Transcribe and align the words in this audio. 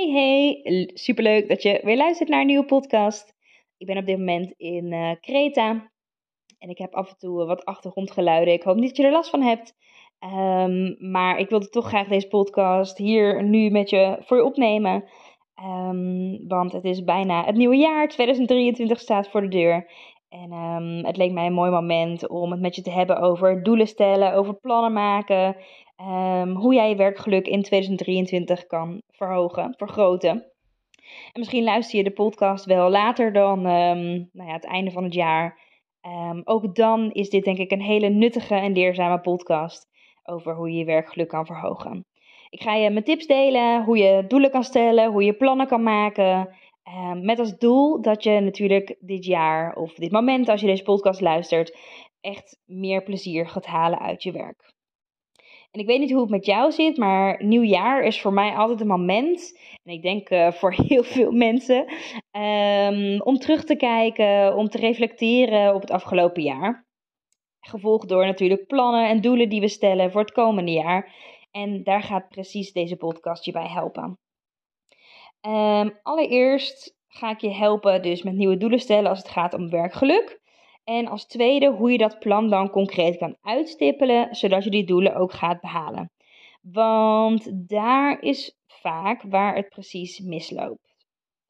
Hey 0.00 0.10
hey, 0.10 0.90
superleuk 0.94 1.48
dat 1.48 1.62
je 1.62 1.80
weer 1.82 1.96
luistert 1.96 2.28
naar 2.28 2.40
een 2.40 2.46
nieuwe 2.46 2.64
podcast. 2.64 3.34
Ik 3.76 3.86
ben 3.86 3.96
op 3.96 4.06
dit 4.06 4.18
moment 4.18 4.52
in 4.56 4.92
uh, 4.92 5.10
Kreta 5.20 5.90
en 6.58 6.68
ik 6.68 6.78
heb 6.78 6.94
af 6.94 7.10
en 7.10 7.16
toe 7.18 7.44
wat 7.44 7.64
achtergrondgeluiden. 7.64 8.54
Ik 8.54 8.62
hoop 8.62 8.76
niet 8.76 8.88
dat 8.88 8.96
je 8.96 9.04
er 9.04 9.12
last 9.12 9.30
van 9.30 9.42
hebt. 9.42 9.74
Um, 10.20 10.96
maar 11.10 11.38
ik 11.38 11.48
wilde 11.48 11.68
toch 11.68 11.86
graag 11.86 12.08
deze 12.08 12.28
podcast 12.28 12.98
hier 12.98 13.44
nu 13.44 13.70
met 13.70 13.90
je 13.90 14.16
voor 14.20 14.36
je 14.36 14.44
opnemen. 14.44 15.04
Um, 15.64 16.48
want 16.48 16.72
het 16.72 16.84
is 16.84 17.04
bijna 17.04 17.44
het 17.44 17.56
nieuwe 17.56 17.76
jaar. 17.76 18.08
2023 18.08 19.00
staat 19.00 19.28
voor 19.28 19.40
de 19.40 19.48
deur. 19.48 19.90
En 20.28 20.52
um, 20.52 21.04
het 21.04 21.16
leek 21.16 21.32
mij 21.32 21.46
een 21.46 21.52
mooi 21.52 21.70
moment 21.70 22.28
om 22.28 22.50
het 22.50 22.60
met 22.60 22.74
je 22.74 22.82
te 22.82 22.90
hebben 22.90 23.20
over 23.20 23.62
doelen 23.62 23.88
stellen, 23.88 24.34
over 24.34 24.54
plannen 24.54 24.92
maken. 24.92 25.56
Um, 26.00 26.54
hoe 26.54 26.74
jij 26.74 26.88
je 26.88 26.96
werkgeluk 26.96 27.46
in 27.46 27.62
2023 27.62 28.66
kan 28.66 29.02
verhogen, 29.10 29.74
vergroten. 29.76 30.30
En 31.32 31.38
misschien 31.38 31.64
luister 31.64 31.98
je 31.98 32.04
de 32.04 32.10
podcast 32.10 32.64
wel 32.64 32.90
later 32.90 33.32
dan 33.32 33.58
um, 33.58 34.28
nou 34.32 34.48
ja, 34.48 34.52
het 34.52 34.64
einde 34.64 34.90
van 34.90 35.04
het 35.04 35.14
jaar. 35.14 35.58
ook 36.44 36.74
dan 36.74 37.10
is 37.12 37.30
dit 37.30 37.44
denk 37.44 37.58
ik 37.58 37.70
een 37.70 37.82
hele 37.82 38.08
nuttige 38.08 38.54
en 38.54 38.72
leerzame 38.72 39.20
podcast 39.20 39.88
over 40.24 40.54
hoe 40.54 40.70
je 40.70 40.78
je 40.78 40.84
werkgeluk 40.84 41.28
kan 41.28 41.46
verhogen. 41.46 42.06
Ik 42.50 42.62
ga 42.62 42.74
je 42.74 42.90
mijn 42.90 43.04
tips 43.04 43.26
delen, 43.26 43.84
hoe 43.84 43.98
je 43.98 44.24
doelen 44.26 44.50
kan 44.50 44.64
stellen, 44.64 45.10
hoe 45.12 45.24
je 45.24 45.32
plannen 45.32 45.66
kan 45.66 45.82
maken. 45.82 46.54
Met 47.14 47.38
als 47.38 47.58
doel 47.58 48.02
dat 48.02 48.22
je 48.22 48.40
natuurlijk 48.40 48.96
dit 49.00 49.24
jaar 49.24 49.74
of 49.74 49.94
dit 49.94 50.12
moment, 50.12 50.48
als 50.48 50.60
je 50.60 50.66
deze 50.66 50.82
podcast 50.82 51.20
luistert, 51.20 51.78
echt 52.20 52.58
meer 52.66 53.02
plezier 53.02 53.48
gaat 53.48 53.66
halen 53.66 53.98
uit 53.98 54.22
je 54.22 54.32
werk. 54.32 54.72
En 55.70 55.80
ik 55.80 55.86
weet 55.86 55.98
niet 55.98 56.10
hoe 56.10 56.20
het 56.20 56.30
met 56.30 56.46
jou 56.46 56.72
zit, 56.72 56.96
maar 56.96 57.44
nieuwjaar 57.44 58.02
is 58.02 58.20
voor 58.20 58.32
mij 58.32 58.54
altijd 58.54 58.80
een 58.80 58.86
moment, 58.86 59.58
en 59.82 59.92
ik 59.92 60.02
denk 60.02 60.30
uh, 60.30 60.52
voor 60.52 60.72
heel 60.88 61.02
veel 61.02 61.32
mensen, 61.32 61.92
um, 62.30 63.20
om 63.20 63.38
terug 63.38 63.64
te 63.64 63.76
kijken, 63.76 64.56
om 64.56 64.68
te 64.68 64.78
reflecteren 64.78 65.74
op 65.74 65.80
het 65.80 65.90
afgelopen 65.90 66.42
jaar. 66.42 66.88
Gevolgd 67.60 68.08
door 68.08 68.26
natuurlijk 68.26 68.66
plannen 68.66 69.08
en 69.08 69.20
doelen 69.20 69.48
die 69.48 69.60
we 69.60 69.68
stellen 69.68 70.10
voor 70.10 70.20
het 70.20 70.32
komende 70.32 70.72
jaar. 70.72 71.14
En 71.50 71.82
daar 71.82 72.02
gaat 72.02 72.28
precies 72.28 72.72
deze 72.72 72.96
podcast 72.96 73.44
je 73.44 73.52
bij 73.52 73.68
helpen. 73.68 74.18
Um, 75.46 75.98
allereerst 76.02 76.96
ga 77.06 77.30
ik 77.30 77.40
je 77.40 77.54
helpen 77.54 78.02
dus 78.02 78.22
met 78.22 78.34
nieuwe 78.34 78.56
doelen 78.56 78.80
stellen 78.80 79.10
als 79.10 79.18
het 79.18 79.28
gaat 79.28 79.54
om 79.54 79.70
werkgeluk. 79.70 80.39
En 80.84 81.06
als 81.06 81.26
tweede 81.26 81.70
hoe 81.70 81.92
je 81.92 81.98
dat 81.98 82.18
plan 82.18 82.50
dan 82.50 82.70
concreet 82.70 83.16
kan 83.16 83.36
uitstippelen, 83.42 84.34
zodat 84.34 84.64
je 84.64 84.70
die 84.70 84.84
doelen 84.84 85.14
ook 85.14 85.32
gaat 85.32 85.60
behalen. 85.60 86.10
Want 86.62 87.68
daar 87.68 88.22
is 88.22 88.56
vaak 88.66 89.22
waar 89.22 89.56
het 89.56 89.68
precies 89.68 90.18
misloopt. 90.18 90.94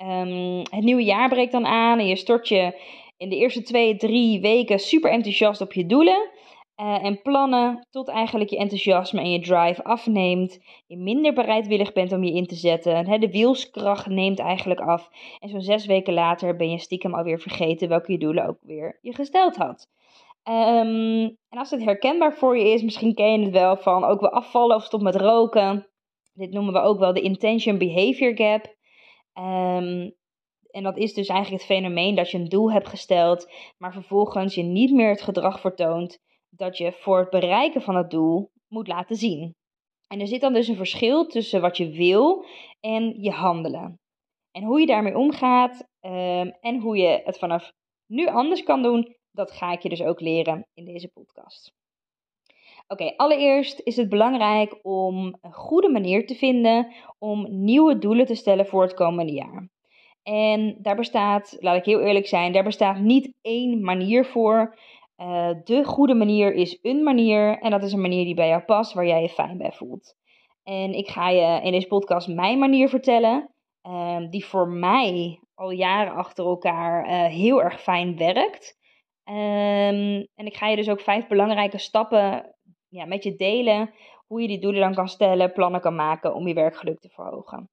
Um, 0.03 0.59
het 0.59 0.85
nieuwe 0.85 1.05
jaar 1.05 1.29
breekt 1.29 1.53
dan 1.53 1.67
aan 1.67 1.99
en 1.99 2.07
je 2.07 2.17
stort 2.17 2.49
je 2.49 2.81
in 3.17 3.29
de 3.29 3.37
eerste 3.37 3.63
twee, 3.63 3.97
drie 3.97 4.41
weken 4.41 4.79
super 4.79 5.11
enthousiast 5.11 5.61
op 5.61 5.73
je 5.73 5.87
doelen. 5.87 6.31
Uh, 6.81 7.05
en 7.05 7.23
plannen 7.23 7.87
tot 7.91 8.09
eigenlijk 8.09 8.51
je 8.51 8.57
enthousiasme 8.57 9.21
en 9.21 9.31
je 9.31 9.41
drive 9.41 9.85
afneemt. 9.85 10.59
Je 10.87 10.97
minder 10.97 11.33
bereidwillig 11.33 11.93
bent 11.93 12.13
om 12.13 12.25
je 12.25 12.33
in 12.33 12.47
te 12.47 12.55
zetten. 12.55 13.21
De 13.21 13.31
wielskracht 13.31 14.07
neemt 14.07 14.39
eigenlijk 14.39 14.81
af. 14.81 15.11
En 15.39 15.49
zo'n 15.49 15.61
zes 15.61 15.87
weken 15.87 16.15
later 16.15 16.57
ben 16.57 16.71
je 16.71 16.79
stiekem 16.79 17.15
alweer 17.15 17.39
vergeten 17.39 17.89
welke 17.89 18.13
je 18.13 18.19
doelen 18.19 18.47
ook 18.47 18.59
weer 18.63 18.99
je 19.01 19.15
gesteld 19.15 19.57
had. 19.57 19.89
Um, 20.49 21.37
en 21.49 21.59
als 21.59 21.71
het 21.71 21.85
herkenbaar 21.85 22.35
voor 22.35 22.59
je 22.59 22.73
is, 22.73 22.83
misschien 22.83 23.15
ken 23.15 23.33
je 23.33 23.45
het 23.45 23.53
wel 23.53 23.77
van 23.77 24.05
ook 24.05 24.21
wel 24.21 24.31
afvallen 24.31 24.77
of 24.77 24.85
stop 24.85 25.03
met 25.03 25.17
roken. 25.17 25.87
Dit 26.33 26.51
noemen 26.51 26.73
we 26.73 26.81
ook 26.81 26.99
wel 26.99 27.13
de 27.13 27.21
intention 27.21 27.79
behavior 27.79 28.37
gap. 28.37 28.77
Um, 29.35 30.15
en 30.71 30.83
dat 30.83 30.97
is 30.97 31.15
dus 31.15 31.29
eigenlijk 31.29 31.63
het 31.63 31.73
fenomeen 31.73 32.15
dat 32.15 32.31
je 32.31 32.39
een 32.39 32.49
doel 32.49 32.73
hebt 32.73 32.89
gesteld, 32.89 33.51
maar 33.79 33.93
vervolgens 33.93 34.55
je 34.55 34.63
niet 34.63 34.93
meer 34.93 35.09
het 35.09 35.23
gedrag 35.23 35.61
vertoont 35.61 36.19
dat 36.51 36.79
je 36.79 36.93
voor 36.93 37.19
het 37.19 37.31
bereiken 37.31 37.83
van 37.83 37.97
het 37.97 38.11
doel 38.11 38.51
moet 38.69 38.89
laten 38.89 39.17
zien. 39.17 39.55
En 40.07 40.21
er 40.21 40.27
zit 40.27 40.41
dan 40.41 40.53
dus 40.53 40.69
een 40.69 40.77
verschil 40.77 41.27
tussen 41.27 41.61
wat 41.61 41.77
je 41.77 41.91
wil 41.91 42.45
en 42.81 43.23
je 43.23 43.31
handelen. 43.31 43.99
En 44.51 44.63
hoe 44.63 44.81
je 44.81 44.87
daarmee 44.87 45.17
omgaat 45.17 45.89
um, 46.01 46.51
en 46.61 46.81
hoe 46.81 46.97
je 46.97 47.23
het 47.25 47.39
vanaf 47.39 47.73
nu 48.07 48.27
anders 48.27 48.63
kan 48.63 48.83
doen, 48.83 49.17
dat 49.31 49.51
ga 49.51 49.73
ik 49.73 49.83
je 49.83 49.89
dus 49.89 50.03
ook 50.03 50.21
leren 50.21 50.67
in 50.75 50.85
deze 50.85 51.09
podcast. 51.09 51.73
Oké, 52.89 53.13
allereerst 53.17 53.81
is 53.85 53.97
het 53.97 54.09
belangrijk 54.09 54.79
om 54.83 55.37
een 55.41 55.53
goede 55.53 55.89
manier 55.89 56.27
te 56.27 56.35
vinden 56.35 56.93
om 57.19 57.47
nieuwe 57.51 57.99
doelen 57.99 58.27
te 58.27 58.35
stellen 58.35 58.67
voor 58.67 58.83
het 58.83 58.95
komende 58.95 59.33
jaar. 59.33 59.69
En 60.23 60.77
daar 60.79 60.97
bestaat, 60.97 61.57
laat 61.61 61.77
ik 61.77 61.85
heel 61.85 62.01
eerlijk 62.01 62.27
zijn, 62.27 62.53
daar 62.53 62.65
bestaat 62.65 62.99
niet 62.99 63.35
één 63.41 63.81
manier 63.81 64.25
voor. 64.25 64.79
Uh, 65.21 65.51
de 65.65 65.85
goede 65.85 66.15
manier 66.15 66.55
is 66.55 66.79
een 66.83 67.03
manier 67.03 67.59
en 67.59 67.71
dat 67.71 67.83
is 67.83 67.93
een 67.93 68.01
manier 68.01 68.25
die 68.25 68.35
bij 68.35 68.49
jou 68.49 68.63
past, 68.63 68.93
waar 68.93 69.07
jij 69.07 69.23
je 69.23 69.29
fijn 69.29 69.59
bij 69.59 69.73
voelt. 69.73 70.15
En 70.63 70.93
ik 70.93 71.09
ga 71.09 71.29
je 71.29 71.61
in 71.63 71.73
deze 71.73 71.87
podcast 71.87 72.29
mijn 72.29 72.59
manier 72.59 72.89
vertellen, 72.89 73.51
uh, 73.83 74.19
die 74.31 74.45
voor 74.45 74.69
mij 74.69 75.41
al 75.55 75.71
jaren 75.71 76.13
achter 76.13 76.45
elkaar 76.45 77.07
uh, 77.07 77.25
heel 77.25 77.63
erg 77.63 77.81
fijn 77.83 78.17
werkt. 78.17 78.79
Um, 79.25 80.27
en 80.35 80.47
ik 80.47 80.57
ga 80.57 80.67
je 80.67 80.77
dus 80.77 80.89
ook 80.89 81.01
vijf 81.01 81.27
belangrijke 81.27 81.79
stappen 81.79 82.57
ja, 82.89 83.05
met 83.05 83.25
je 83.25 83.37
delen, 83.37 83.95
hoe 84.27 84.41
je 84.41 84.49
die 84.49 84.61
doelen 84.61 84.81
dan 84.81 84.95
kan 84.95 85.09
stellen, 85.09 85.53
plannen 85.53 85.81
kan 85.81 85.95
maken 85.95 86.35
om 86.35 86.49
je 86.49 86.55
werkgeluk 86.55 87.01
te 87.01 87.09
verhogen. 87.09 87.71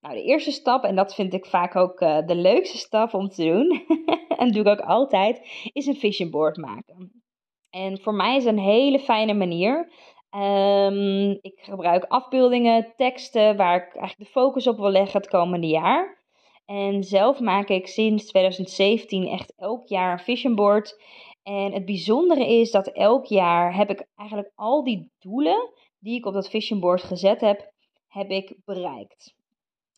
Nou, 0.00 0.14
de 0.14 0.22
eerste 0.22 0.50
stap, 0.50 0.84
en 0.84 0.96
dat 0.96 1.14
vind 1.14 1.34
ik 1.34 1.46
vaak 1.46 1.76
ook 1.76 2.00
uh, 2.00 2.26
de 2.26 2.34
leukste 2.34 2.78
stap 2.78 3.14
om 3.14 3.28
te 3.28 3.44
doen, 3.44 3.84
en 4.42 4.52
doe 4.52 4.62
ik 4.62 4.68
ook 4.68 4.86
altijd, 4.86 5.40
is 5.72 5.86
een 5.86 5.96
vision 5.96 6.30
board 6.30 6.56
maken. 6.56 7.22
En 7.70 8.00
voor 8.00 8.14
mij 8.14 8.36
is 8.36 8.44
een 8.44 8.58
hele 8.58 8.98
fijne 8.98 9.34
manier. 9.34 9.92
Um, 10.30 11.30
ik 11.30 11.58
gebruik 11.62 12.04
afbeeldingen, 12.04 12.92
teksten 12.96 13.56
waar 13.56 13.76
ik 13.76 13.82
eigenlijk 13.82 14.18
de 14.18 14.40
focus 14.40 14.66
op 14.66 14.76
wil 14.76 14.90
leggen 14.90 15.20
het 15.20 15.30
komende 15.30 15.66
jaar. 15.66 16.20
En 16.64 17.04
zelf 17.04 17.40
maak 17.40 17.68
ik 17.68 17.86
sinds 17.86 18.26
2017 18.26 19.26
echt 19.26 19.52
elk 19.56 19.88
jaar 19.88 20.12
een 20.12 20.18
vision 20.18 20.54
board. 20.54 21.02
En 21.42 21.72
het 21.72 21.84
bijzondere 21.84 22.46
is 22.46 22.70
dat 22.70 22.88
elk 22.88 23.26
jaar 23.26 23.76
heb 23.76 23.90
ik 23.90 24.06
eigenlijk 24.14 24.52
al 24.54 24.84
die 24.84 25.10
doelen 25.18 25.70
die 25.98 26.18
ik 26.18 26.26
op 26.26 26.32
dat 26.32 26.50
vision 26.50 26.80
board 26.80 27.02
gezet 27.02 27.40
heb, 27.40 27.72
heb 28.08 28.30
ik 28.30 28.56
bereikt. 28.64 29.34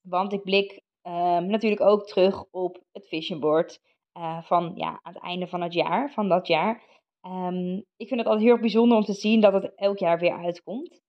Want 0.02 0.32
ik 0.32 0.42
blik 0.42 0.82
um, 1.02 1.46
natuurlijk 1.46 1.82
ook 1.82 2.06
terug 2.06 2.44
op 2.50 2.82
het 2.92 3.08
vision 3.08 3.40
board 3.40 3.80
uh, 4.18 4.42
van 4.42 4.72
ja, 4.74 4.88
aan 5.02 5.12
het 5.12 5.22
einde 5.22 5.46
van 5.46 5.60
het 5.60 5.72
jaar, 5.72 6.12
van 6.12 6.28
dat 6.28 6.46
jaar. 6.46 6.82
Um, 7.26 7.84
ik 7.96 8.08
vind 8.08 8.20
het 8.20 8.28
altijd 8.28 8.46
heel 8.46 8.58
bijzonder 8.58 8.96
om 8.96 9.04
te 9.04 9.12
zien 9.12 9.40
dat 9.40 9.52
het 9.52 9.72
elk 9.74 9.98
jaar 9.98 10.18
weer 10.18 10.38
uitkomt. 10.38 11.00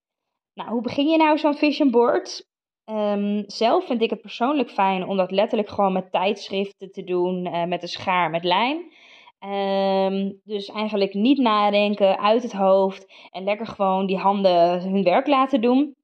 Nou, 0.54 0.70
hoe 0.70 0.82
begin 0.82 1.08
je 1.08 1.16
nou 1.16 1.38
zo'n 1.38 1.54
vision 1.54 1.90
board? 1.90 2.46
Um, 2.90 3.42
zelf 3.46 3.86
vind 3.86 4.02
ik 4.02 4.10
het 4.10 4.20
persoonlijk 4.20 4.70
fijn 4.70 5.06
om 5.06 5.16
dat 5.16 5.30
letterlijk 5.30 5.68
gewoon 5.68 5.92
met 5.92 6.12
tijdschriften 6.12 6.90
te 6.92 7.04
doen, 7.04 7.46
uh, 7.46 7.64
met 7.64 7.82
een 7.82 7.88
schaar, 7.88 8.30
met 8.30 8.44
lijm. 8.44 8.92
Um, 9.40 10.40
dus 10.44 10.68
eigenlijk 10.68 11.14
niet 11.14 11.38
nadenken, 11.38 12.18
uit 12.18 12.42
het 12.42 12.52
hoofd 12.52 13.12
en 13.30 13.44
lekker 13.44 13.66
gewoon 13.66 14.06
die 14.06 14.16
handen 14.16 14.82
hun 14.82 15.02
werk 15.02 15.26
laten 15.26 15.60
doen. 15.60 15.94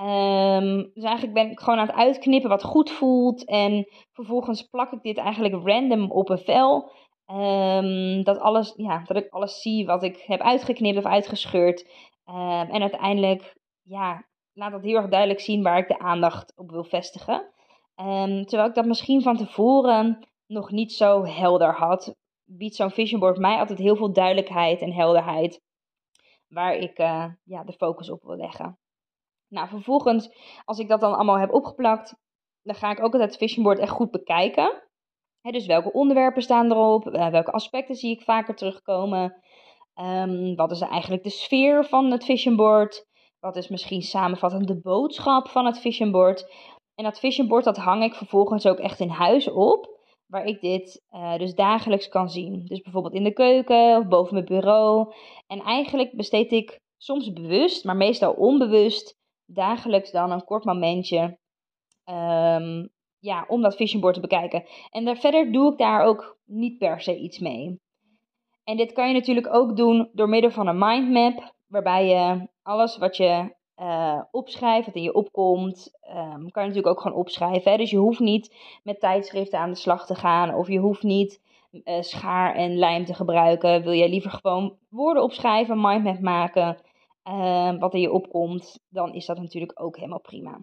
Um, 0.00 0.90
dus 0.94 1.04
eigenlijk 1.04 1.34
ben 1.34 1.50
ik 1.50 1.60
gewoon 1.60 1.78
aan 1.78 1.86
het 1.86 1.96
uitknippen 1.96 2.50
wat 2.50 2.62
goed 2.64 2.90
voelt. 2.90 3.44
En 3.44 3.86
vervolgens 4.12 4.62
plak 4.62 4.92
ik 4.92 5.02
dit 5.02 5.16
eigenlijk 5.16 5.66
random 5.66 6.10
op 6.10 6.28
een 6.28 6.38
vel. 6.38 6.90
Um, 7.30 8.22
dat, 8.24 8.38
alles, 8.38 8.72
ja, 8.76 9.02
dat 9.04 9.16
ik 9.16 9.28
alles 9.30 9.60
zie 9.60 9.86
wat 9.86 10.02
ik 10.02 10.16
heb 10.16 10.40
uitgeknipt 10.40 10.98
of 10.98 11.04
uitgescheurd. 11.04 11.88
Um, 12.26 12.70
en 12.70 12.80
uiteindelijk 12.80 13.56
ja, 13.82 14.26
laat 14.52 14.72
dat 14.72 14.82
heel 14.82 14.96
erg 14.96 15.08
duidelijk 15.08 15.40
zien 15.40 15.62
waar 15.62 15.78
ik 15.78 15.88
de 15.88 15.98
aandacht 15.98 16.52
op 16.56 16.70
wil 16.70 16.84
vestigen. 16.84 17.52
terwijl 18.44 18.68
ik 18.68 18.74
dat 18.74 18.86
misschien 18.86 19.22
van 19.22 19.36
tevoren 19.36 20.28
nog 20.46 20.70
niet 20.70 20.92
zo 20.92 21.24
helder 21.24 21.74
had, 21.74 22.16
biedt 22.44 22.74
zo'n 22.74 22.90
vision 22.90 23.20
board 23.20 23.38
mij 23.38 23.58
altijd 23.58 23.78
heel 23.78 23.96
veel 23.96 24.12
duidelijkheid 24.12 24.80
en 24.80 24.92
helderheid. 24.92 25.60
waar 26.48 26.74
ik 26.74 26.98
uh, 26.98 27.24
ja, 27.44 27.64
de 27.64 27.72
focus 27.72 28.10
op 28.10 28.22
wil 28.22 28.36
leggen. 28.36 28.78
Nou, 29.48 29.68
vervolgens, 29.68 30.30
als 30.64 30.78
ik 30.78 30.88
dat 30.88 31.00
dan 31.00 31.14
allemaal 31.14 31.38
heb 31.38 31.52
opgeplakt, 31.52 32.14
dan 32.62 32.74
ga 32.74 32.90
ik 32.90 32.98
ook 32.98 33.12
altijd 33.12 33.22
het 33.22 33.36
vision 33.36 33.64
board 33.64 33.78
echt 33.78 33.90
goed 33.90 34.10
bekijken. 34.10 34.82
dus 35.40 35.66
welke 35.66 35.92
onderwerpen 35.92 36.42
staan 36.42 36.70
erop? 36.70 37.06
Uh, 37.06 37.28
welke 37.28 37.52
aspecten 37.52 37.94
zie 37.94 38.10
ik 38.10 38.22
vaker 38.22 38.54
terugkomen? 38.54 39.42
Um, 40.00 40.54
wat 40.54 40.70
is 40.70 40.80
eigenlijk 40.80 41.22
de 41.22 41.30
sfeer 41.30 41.84
van 41.84 42.10
het 42.10 42.24
vision 42.24 42.56
board? 42.56 43.06
Wat 43.40 43.56
is 43.56 43.68
misschien 43.68 44.02
samenvattend 44.02 44.66
de 44.66 44.80
boodschap 44.80 45.48
van 45.48 45.66
het 45.66 45.78
vision 45.78 46.10
board? 46.10 46.50
En 46.94 47.04
dat 47.04 47.18
vision 47.18 47.48
board 47.48 47.64
dat 47.64 47.76
hang 47.76 48.02
ik 48.02 48.14
vervolgens 48.14 48.66
ook 48.66 48.78
echt 48.78 49.00
in 49.00 49.08
huis 49.08 49.48
op. 49.48 49.94
Waar 50.26 50.44
ik 50.44 50.60
dit 50.60 51.04
uh, 51.10 51.38
dus 51.38 51.54
dagelijks 51.54 52.08
kan 52.08 52.30
zien. 52.30 52.64
Dus 52.64 52.80
bijvoorbeeld 52.80 53.14
in 53.14 53.24
de 53.24 53.32
keuken 53.32 53.96
of 53.96 54.08
boven 54.08 54.34
mijn 54.34 54.46
bureau. 54.46 55.14
En 55.46 55.60
eigenlijk 55.60 56.16
besteed 56.16 56.52
ik 56.52 56.80
soms 56.96 57.32
bewust, 57.32 57.84
maar 57.84 57.96
meestal 57.96 58.32
onbewust, 58.32 59.16
dagelijks 59.46 60.10
dan 60.10 60.30
een 60.30 60.44
kort 60.44 60.64
momentje 60.64 61.38
um, 62.04 62.88
ja, 63.18 63.44
om 63.48 63.62
dat 63.62 63.76
vision 63.76 64.00
board 64.00 64.14
te 64.14 64.20
bekijken. 64.20 64.64
En 64.90 65.16
verder 65.16 65.52
doe 65.52 65.72
ik 65.72 65.78
daar 65.78 66.04
ook 66.04 66.38
niet 66.44 66.78
per 66.78 67.00
se 67.00 67.16
iets 67.16 67.38
mee. 67.38 67.80
En 68.64 68.76
dit 68.76 68.92
kan 68.92 69.08
je 69.08 69.14
natuurlijk 69.14 69.54
ook 69.54 69.76
doen 69.76 70.08
door 70.12 70.28
middel 70.28 70.50
van 70.50 70.66
een 70.66 70.78
mindmap, 70.78 71.54
waarbij 71.66 72.06
je 72.06 72.48
alles 72.62 72.96
wat 72.98 73.16
je 73.16 73.54
uh, 73.80 74.20
opschrijft, 74.30 74.86
wat 74.86 74.94
in 74.94 75.02
je 75.02 75.14
opkomt, 75.14 75.98
um, 76.08 76.50
kan 76.50 76.62
je 76.62 76.68
natuurlijk 76.68 76.86
ook 76.86 77.00
gewoon 77.00 77.18
opschrijven. 77.18 77.70
Hè? 77.70 77.76
Dus 77.76 77.90
je 77.90 77.96
hoeft 77.96 78.20
niet 78.20 78.54
met 78.82 79.00
tijdschriften 79.00 79.58
aan 79.58 79.70
de 79.70 79.76
slag 79.76 80.06
te 80.06 80.14
gaan 80.14 80.54
of 80.54 80.68
je 80.68 80.78
hoeft 80.78 81.02
niet 81.02 81.40
uh, 81.70 82.00
schaar 82.00 82.54
en 82.54 82.78
lijm 82.78 83.04
te 83.04 83.14
gebruiken. 83.14 83.82
Wil 83.82 83.92
je 83.92 84.08
liever 84.08 84.30
gewoon 84.30 84.76
woorden 84.88 85.22
opschrijven, 85.22 85.80
mindmap 85.80 86.20
maken, 86.20 86.76
uh, 87.28 87.78
wat 87.78 87.94
in 87.94 88.00
je 88.00 88.12
opkomt, 88.12 88.80
dan 88.88 89.12
is 89.12 89.26
dat 89.26 89.38
natuurlijk 89.38 89.82
ook 89.82 89.96
helemaal 89.96 90.20
prima. 90.20 90.60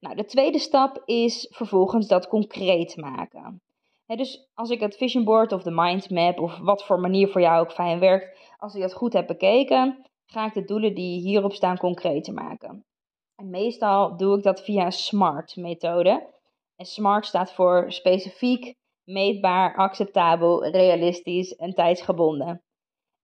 Nou, 0.00 0.16
de 0.16 0.24
tweede 0.24 0.58
stap 0.58 1.02
is 1.04 1.46
vervolgens 1.50 2.06
dat 2.06 2.28
concreet 2.28 2.96
maken. 2.96 3.62
dus 4.06 4.48
als 4.54 4.70
ik 4.70 4.80
het 4.80 4.96
vision 4.96 5.24
board 5.24 5.52
of 5.52 5.62
de 5.62 5.70
mindmap 5.70 6.38
of 6.38 6.58
wat 6.58 6.84
voor 6.84 7.00
manier 7.00 7.28
voor 7.28 7.40
jou 7.40 7.60
ook 7.60 7.72
fijn 7.72 7.98
werkt, 7.98 8.38
als 8.56 8.74
ik 8.74 8.80
dat 8.80 8.94
goed 8.94 9.12
heb 9.12 9.26
bekeken, 9.26 10.06
ga 10.26 10.46
ik 10.46 10.54
de 10.54 10.64
doelen 10.64 10.94
die 10.94 11.20
hierop 11.20 11.52
staan 11.52 11.78
concreet 11.78 12.32
maken. 12.32 12.84
En 13.36 13.50
meestal 13.50 14.16
doe 14.16 14.36
ik 14.36 14.42
dat 14.42 14.64
via 14.64 14.84
een 14.84 14.92
SMART 14.92 15.56
methode. 15.56 16.34
En 16.76 16.84
SMART 16.84 17.26
staat 17.26 17.52
voor 17.52 17.92
specifiek, 17.92 18.74
meetbaar, 19.04 19.76
acceptabel, 19.76 20.66
realistisch 20.66 21.56
en 21.56 21.74
tijdsgebonden. 21.74 22.62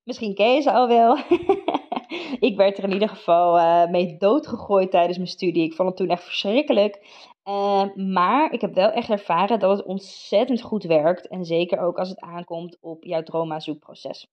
Misschien 0.03 0.35
ken 0.35 0.55
je 0.55 0.61
ze 0.61 0.73
al 0.73 0.89
wel. 0.89 1.17
ik 2.49 2.57
werd 2.57 2.79
er 2.79 2.85
in 2.85 2.93
ieder 2.93 3.09
geval 3.09 3.57
uh, 3.59 3.87
mee 3.87 4.17
doodgegooid 4.17 4.91
tijdens 4.91 5.17
mijn 5.17 5.29
studie. 5.29 5.65
Ik 5.65 5.75
vond 5.75 5.89
het 5.89 5.97
toen 5.97 6.09
echt 6.09 6.25
verschrikkelijk. 6.25 7.23
Uh, 7.45 7.95
maar 7.95 8.53
ik 8.53 8.61
heb 8.61 8.75
wel 8.75 8.91
echt 8.91 9.11
ervaren 9.11 9.59
dat 9.59 9.77
het 9.77 9.87
ontzettend 9.87 10.63
goed 10.63 10.85
werkt. 10.85 11.29
En 11.29 11.45
zeker 11.45 11.79
ook 11.79 11.99
als 11.99 12.09
het 12.09 12.21
aankomt 12.21 12.79
op 12.81 13.05
jouw 13.05 13.23
droomzoekproces. 13.23 14.27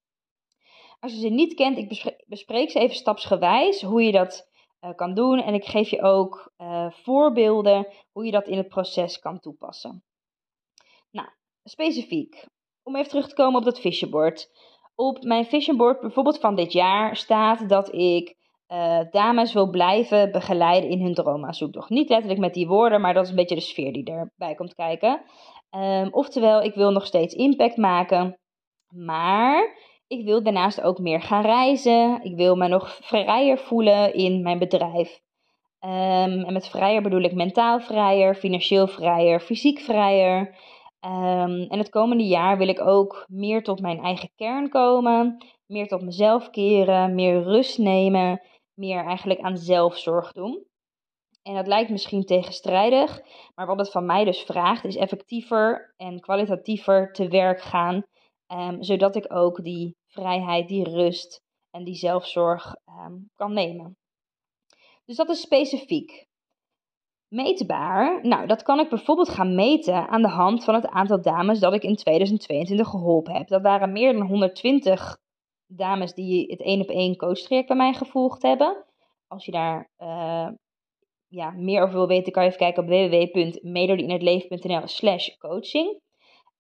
Als 1.00 1.13
je 1.13 1.19
ze 1.19 1.28
niet 1.28 1.54
kent, 1.54 1.78
ik 1.78 2.18
bespreek, 2.28 2.72
ze 2.72 2.80
even 2.80 2.95
stapsgewijs 2.95 3.81
hoe 3.81 4.04
je 4.04 4.12
dat 4.12 4.50
uh, 4.81 4.95
kan 4.95 5.13
doen. 5.13 5.42
En 5.42 5.54
ik 5.54 5.66
geef 5.66 5.89
je 5.89 6.01
ook 6.01 6.54
voorbeelden 6.89 7.88
hoe 8.12 8.25
je 8.25 8.31
dat 8.31 8.48
in 8.48 8.57
het 8.57 8.68
proces 8.68 9.19
kan 9.19 9.39
toepassen. 9.39 10.04
Nou, 11.12 11.27
specifiek. 11.63 12.45
Om 12.84 12.95
even 12.95 13.10
terug 13.10 13.27
te 13.27 13.36
komen 13.36 13.60
op 13.60 13.66
dat 13.66 13.80
visionboard 13.80 14.50
op 15.01 15.24
mijn 15.24 15.45
vision 15.45 15.77
board, 15.77 16.00
bijvoorbeeld 16.00 16.39
van 16.39 16.56
dit 16.56 16.71
jaar, 16.71 17.15
staat 17.15 17.69
dat 17.69 17.94
ik 17.94 18.36
uh, 18.68 19.00
dames 19.12 19.53
wil 19.53 19.69
blijven 19.69 20.31
begeleiden 20.31 20.89
in 20.89 21.01
hun 21.01 21.13
droomaanzoektocht. 21.13 21.89
Niet 21.89 22.09
letterlijk 22.09 22.39
met 22.39 22.53
die 22.53 22.68
woorden, 22.68 23.01
maar 23.01 23.13
dat 23.13 23.24
is 23.24 23.30
een 23.30 23.36
beetje 23.36 23.56
de 23.56 23.62
sfeer 23.62 23.94
die 23.94 24.03
erbij 24.03 24.56
komt 24.56 24.75
kijken. 24.75 25.21
Um, 25.75 26.07
oftewel, 26.12 26.62
ik 26.62 26.74
wil 26.74 26.92
nog 26.92 27.06
steeds 27.06 27.33
impact 27.33 27.77
maken, 27.77 28.39
maar 28.88 29.75
ik 30.07 30.25
wil 30.25 30.44
daarnaast 30.44 30.81
ook 30.81 31.00
meer 31.00 31.21
gaan 31.21 31.42
reizen. 31.44 32.19
Ik 32.24 32.36
wil 32.36 32.56
me 32.56 32.68
nog 32.68 32.98
vrijer 33.01 33.57
voelen 33.57 34.13
in 34.13 34.42
mijn 34.42 34.59
bedrijf. 34.59 35.19
Um, 35.80 36.44
en 36.44 36.53
met 36.53 36.68
vrijer 36.68 37.01
bedoel 37.01 37.21
ik 37.21 37.33
mentaal 37.33 37.80
vrijer, 37.80 38.36
financieel 38.36 38.88
vrijer, 38.88 39.39
fysiek 39.39 39.80
vrijer. 39.80 40.56
Um, 41.06 41.62
en 41.69 41.77
het 41.77 41.89
komende 41.89 42.24
jaar 42.24 42.57
wil 42.57 42.68
ik 42.68 42.81
ook 42.81 43.25
meer 43.27 43.63
tot 43.63 43.81
mijn 43.81 44.00
eigen 44.00 44.31
kern 44.36 44.69
komen, 44.69 45.45
meer 45.65 45.88
tot 45.88 46.01
mezelf 46.01 46.50
keren, 46.50 47.15
meer 47.15 47.44
rust 47.44 47.77
nemen, 47.77 48.42
meer 48.74 49.06
eigenlijk 49.06 49.39
aan 49.39 49.57
zelfzorg 49.57 50.31
doen. 50.31 50.65
En 51.44 51.56
dat 51.56 51.68
lijkt 51.68 51.89
misschien 51.89 52.25
tegenstrijdig, 52.25 53.21
maar 53.56 53.65
wat 53.68 53.80
het 53.80 53.92
van 53.92 54.06
mij 54.06 54.24
dus 54.24 54.42
vraagt 54.42 54.86
is 54.86 54.95
effectiever 54.95 55.94
en 55.98 56.19
kwalitatiever 56.19 57.12
te 57.12 57.27
werk 57.27 57.62
gaan, 57.62 58.03
um, 58.48 58.83
zodat 58.83 59.15
ik 59.15 59.33
ook 59.33 59.63
die 59.63 59.95
vrijheid, 60.07 60.68
die 60.68 60.89
rust 60.89 61.42
en 61.69 61.83
die 61.83 61.95
zelfzorg 61.95 62.75
um, 63.06 63.30
kan 63.36 63.53
nemen. 63.53 63.98
Dus 65.06 65.15
dat 65.15 65.30
is 65.30 65.42
specifiek. 65.42 66.30
Meetbaar? 67.31 68.19
Nou, 68.28 68.48
dat 68.48 68.63
kan 68.63 68.80
ik 68.80 68.89
bijvoorbeeld 68.89 69.30
gaan 69.30 69.56
meten 69.56 70.07
aan 70.07 70.22
de 70.22 70.28
hand 70.28 70.63
van 70.63 70.74
het 70.74 70.88
aantal 70.88 71.22
dames 71.22 71.60
dat 71.60 71.74
ik 71.74 71.83
in 71.83 71.95
2022 71.95 72.88
geholpen 72.88 73.33
heb. 73.33 73.48
Dat 73.48 73.62
waren 73.62 73.92
meer 73.92 74.13
dan 74.13 74.28
120 74.28 75.18
dames 75.68 76.13
die 76.13 76.51
het 76.51 76.62
één 76.62 76.81
op 76.81 76.89
één 76.89 77.16
coachtraject 77.16 77.68
bij 77.68 77.78
mij 77.78 77.94
gevolgd 77.94 78.42
hebben. 78.42 78.86
Als 79.28 79.45
je 79.45 79.51
daar 79.51 79.89
uh, 80.00 80.48
ja, 81.28 81.51
meer 81.51 81.81
over 81.81 81.95
wil 81.95 82.07
weten, 82.07 82.31
kan 82.31 82.44
je 82.44 82.50
even 82.50 82.62
kijken 82.62 82.83
op 82.83 82.89
www.melodieinhetleven.nl 82.89 84.88
slash 84.88 85.38
coaching. 85.38 86.00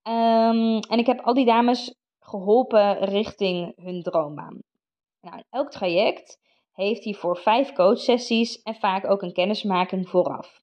Um, 0.07 0.79
en 0.79 0.99
ik 0.99 1.05
heb 1.05 1.19
al 1.19 1.33
die 1.33 1.45
dames 1.45 1.95
geholpen 2.19 2.97
richting 2.97 3.73
hun 3.75 4.01
droombaan. 4.01 4.59
Nou, 5.21 5.41
elk 5.49 5.71
traject 5.71 6.39
heeft 6.71 7.03
hiervoor 7.03 7.37
vijf 7.37 7.73
coachsessies 7.73 8.61
en 8.61 8.75
vaak 8.75 9.09
ook 9.09 9.21
een 9.21 9.33
kennismaking 9.33 10.09
vooraf. 10.09 10.60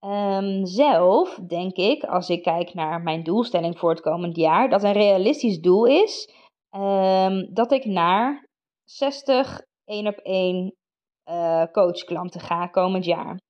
Um, 0.00 0.66
zelf 0.66 1.34
denk 1.34 1.76
ik, 1.76 2.04
als 2.04 2.28
ik 2.28 2.42
kijk 2.42 2.74
naar 2.74 3.02
mijn 3.02 3.22
doelstelling 3.22 3.78
voor 3.78 3.90
het 3.90 4.00
komend 4.00 4.36
jaar, 4.36 4.68
dat 4.68 4.82
een 4.82 4.92
realistisch 4.92 5.60
doel 5.60 5.86
is 5.86 6.32
um, 6.70 7.54
dat 7.54 7.72
ik 7.72 7.84
naar 7.84 8.48
60 8.84 9.60
één 9.84 10.06
op 10.06 10.16
één 10.16 10.74
uh, 11.30 11.64
coachklanten 11.72 12.40
ga 12.40 12.66
komend 12.66 13.04
jaar. 13.04 13.40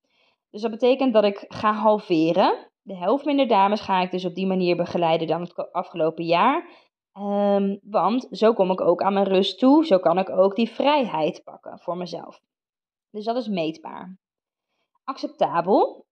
Dus 0.50 0.62
dat 0.62 0.70
betekent 0.70 1.12
dat 1.12 1.24
ik 1.24 1.44
ga 1.48 1.72
halveren. 1.72 2.70
De 2.82 2.96
helft 2.96 3.24
minder 3.24 3.48
dames 3.48 3.80
ga 3.80 4.00
ik 4.00 4.10
dus 4.10 4.24
op 4.24 4.34
die 4.34 4.46
manier 4.46 4.76
begeleiden 4.76 5.26
dan 5.26 5.40
het 5.40 5.72
afgelopen 5.72 6.24
jaar. 6.24 6.70
Um, 7.18 7.78
want 7.82 8.26
zo 8.30 8.52
kom 8.52 8.70
ik 8.70 8.80
ook 8.80 9.02
aan 9.02 9.12
mijn 9.12 9.28
rust 9.28 9.58
toe. 9.58 9.86
Zo 9.86 9.98
kan 9.98 10.18
ik 10.18 10.30
ook 10.30 10.56
die 10.56 10.70
vrijheid 10.70 11.42
pakken 11.44 11.78
voor 11.78 11.96
mezelf. 11.96 12.40
Dus 13.10 13.24
dat 13.24 13.36
is 13.36 13.48
meetbaar. 13.48 14.18
Acceptabel. 15.04 16.06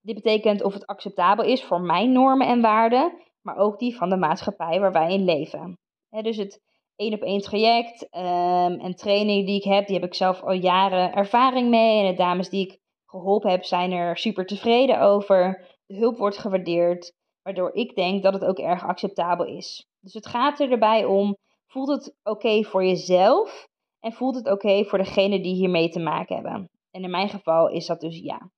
Dit 0.00 0.14
betekent 0.14 0.62
of 0.62 0.74
het 0.74 0.86
acceptabel 0.86 1.44
is 1.44 1.64
voor 1.64 1.80
mijn 1.80 2.12
normen 2.12 2.46
en 2.46 2.60
waarden, 2.60 3.12
maar 3.42 3.56
ook 3.56 3.78
die 3.78 3.96
van 3.96 4.08
de 4.08 4.16
maatschappij 4.16 4.80
waar 4.80 4.92
wij 4.92 5.12
in 5.12 5.24
leven. 5.24 5.78
dus 6.08 6.36
het 6.36 6.60
één 6.96 7.14
op 7.14 7.20
één 7.20 7.40
traject 7.40 8.02
um, 8.02 8.80
en 8.80 8.94
training 8.94 9.46
die 9.46 9.56
ik 9.56 9.64
heb, 9.64 9.86
die 9.86 9.96
heb 9.96 10.04
ik 10.04 10.14
zelf 10.14 10.42
al 10.42 10.52
jaren 10.52 11.12
ervaring 11.12 11.70
mee. 11.70 12.00
En 12.00 12.10
de 12.10 12.16
dames 12.16 12.48
die 12.48 12.66
ik 12.66 12.78
geholpen 13.06 13.50
heb, 13.50 13.64
zijn 13.64 13.92
er 13.92 14.16
super 14.16 14.46
tevreden 14.46 15.00
over. 15.00 15.66
De 15.86 15.96
hulp 15.96 16.16
wordt 16.18 16.38
gewaardeerd, 16.38 17.12
waardoor 17.42 17.74
ik 17.74 17.94
denk 17.94 18.22
dat 18.22 18.32
het 18.32 18.44
ook 18.44 18.58
erg 18.58 18.84
acceptabel 18.84 19.46
is. 19.46 19.86
Dus 20.00 20.14
het 20.14 20.26
gaat 20.26 20.60
er 20.60 20.70
erbij 20.70 21.04
om, 21.04 21.36
voelt 21.66 21.88
het 21.88 22.16
oké 22.22 22.62
voor 22.64 22.84
jezelf 22.84 23.68
en 24.00 24.12
voelt 24.12 24.34
het 24.34 24.50
oké 24.50 24.84
voor 24.84 24.98
degene 24.98 25.40
die 25.40 25.54
hiermee 25.54 25.88
te 25.88 26.00
maken 26.00 26.34
hebben? 26.34 26.70
En 26.90 27.02
in 27.02 27.10
mijn 27.10 27.28
geval 27.28 27.68
is 27.68 27.86
dat 27.86 28.00
dus 28.00 28.18
ja. 28.18 28.50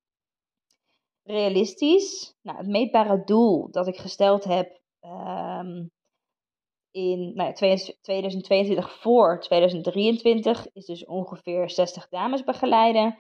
Realistisch. 1.23 2.35
Nou, 2.43 2.59
het 2.59 2.67
meetbare 2.67 3.25
doel 3.25 3.71
dat 3.71 3.87
ik 3.87 3.97
gesteld 3.97 4.45
heb 4.45 4.81
um, 5.01 5.91
in 6.91 7.33
nou 7.35 7.49
ja, 7.49 7.53
2022 7.53 8.93
voor 9.01 9.41
2023 9.41 10.67
is 10.73 10.87
dus 10.87 11.05
ongeveer 11.05 11.71
60 11.71 12.09
dames 12.09 12.45
begeleiden. 12.45 13.19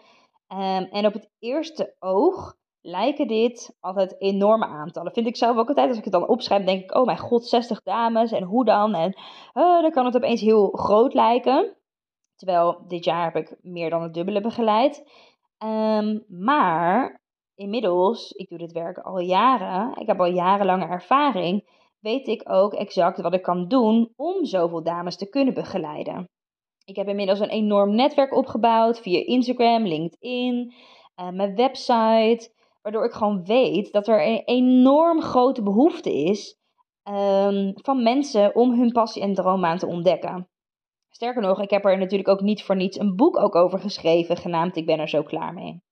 Um, 0.48 0.84
en 0.84 1.06
op 1.06 1.12
het 1.12 1.30
eerste 1.38 1.96
oog 1.98 2.54
lijken 2.80 3.26
dit 3.26 3.76
altijd 3.80 4.20
enorme 4.20 4.66
aantallen. 4.66 5.12
Vind 5.12 5.26
ik 5.26 5.36
zelf 5.36 5.56
ook 5.56 5.68
altijd, 5.68 5.88
als 5.88 5.98
ik 5.98 6.04
het 6.04 6.12
dan 6.12 6.28
opschrijf, 6.28 6.64
denk 6.64 6.82
ik, 6.82 6.94
oh 6.94 7.04
mijn 7.04 7.18
god, 7.18 7.46
60 7.46 7.82
dames 7.82 8.32
en 8.32 8.42
hoe 8.42 8.64
dan? 8.64 8.94
En 8.94 9.16
uh, 9.54 9.82
dan 9.82 9.90
kan 9.90 10.04
het 10.04 10.16
opeens 10.16 10.40
heel 10.40 10.70
groot 10.70 11.14
lijken. 11.14 11.76
Terwijl 12.34 12.84
dit 12.88 13.04
jaar 13.04 13.32
heb 13.32 13.36
ik 13.36 13.56
meer 13.60 13.90
dan 13.90 14.02
het 14.02 14.14
dubbele 14.14 14.40
begeleid. 14.40 15.04
Um, 15.64 16.24
maar 16.28 17.21
inmiddels, 17.62 18.30
ik 18.30 18.48
doe 18.48 18.58
dit 18.58 18.72
werk 18.72 18.98
al 18.98 19.18
jaren, 19.18 20.00
ik 20.00 20.06
heb 20.06 20.20
al 20.20 20.26
jarenlange 20.26 20.86
ervaring, 20.86 21.68
weet 22.00 22.26
ik 22.26 22.50
ook 22.50 22.74
exact 22.74 23.20
wat 23.20 23.34
ik 23.34 23.42
kan 23.42 23.68
doen 23.68 24.12
om 24.16 24.44
zoveel 24.44 24.82
dames 24.82 25.16
te 25.16 25.28
kunnen 25.28 25.54
begeleiden. 25.54 26.28
Ik 26.84 26.96
heb 26.96 27.08
inmiddels 27.08 27.40
een 27.40 27.48
enorm 27.48 27.94
netwerk 27.94 28.34
opgebouwd 28.34 29.00
via 29.00 29.26
Instagram, 29.26 29.86
LinkedIn, 29.86 30.74
uh, 31.20 31.28
mijn 31.28 31.54
website. 31.54 32.50
Waardoor 32.82 33.04
ik 33.04 33.12
gewoon 33.12 33.44
weet 33.44 33.92
dat 33.92 34.08
er 34.08 34.26
een 34.26 34.42
enorm 34.44 35.20
grote 35.20 35.62
behoefte 35.62 36.12
is 36.12 36.58
um, 37.08 37.72
van 37.74 38.02
mensen 38.02 38.54
om 38.54 38.72
hun 38.78 38.92
passie 38.92 39.22
en 39.22 39.34
droombaan 39.34 39.78
te 39.78 39.86
ontdekken. 39.86 40.48
Sterker 41.10 41.42
nog, 41.42 41.60
ik 41.60 41.70
heb 41.70 41.84
er 41.84 41.98
natuurlijk 41.98 42.28
ook 42.28 42.40
niet 42.40 42.62
voor 42.62 42.76
niets 42.76 42.98
een 42.98 43.16
boek 43.16 43.36
ook 43.38 43.54
over 43.54 43.78
geschreven, 43.78 44.36
genaamd 44.36 44.76
Ik 44.76 44.86
ben 44.86 44.98
er 44.98 45.08
zo 45.08 45.22
klaar 45.22 45.52
mee. 45.52 45.82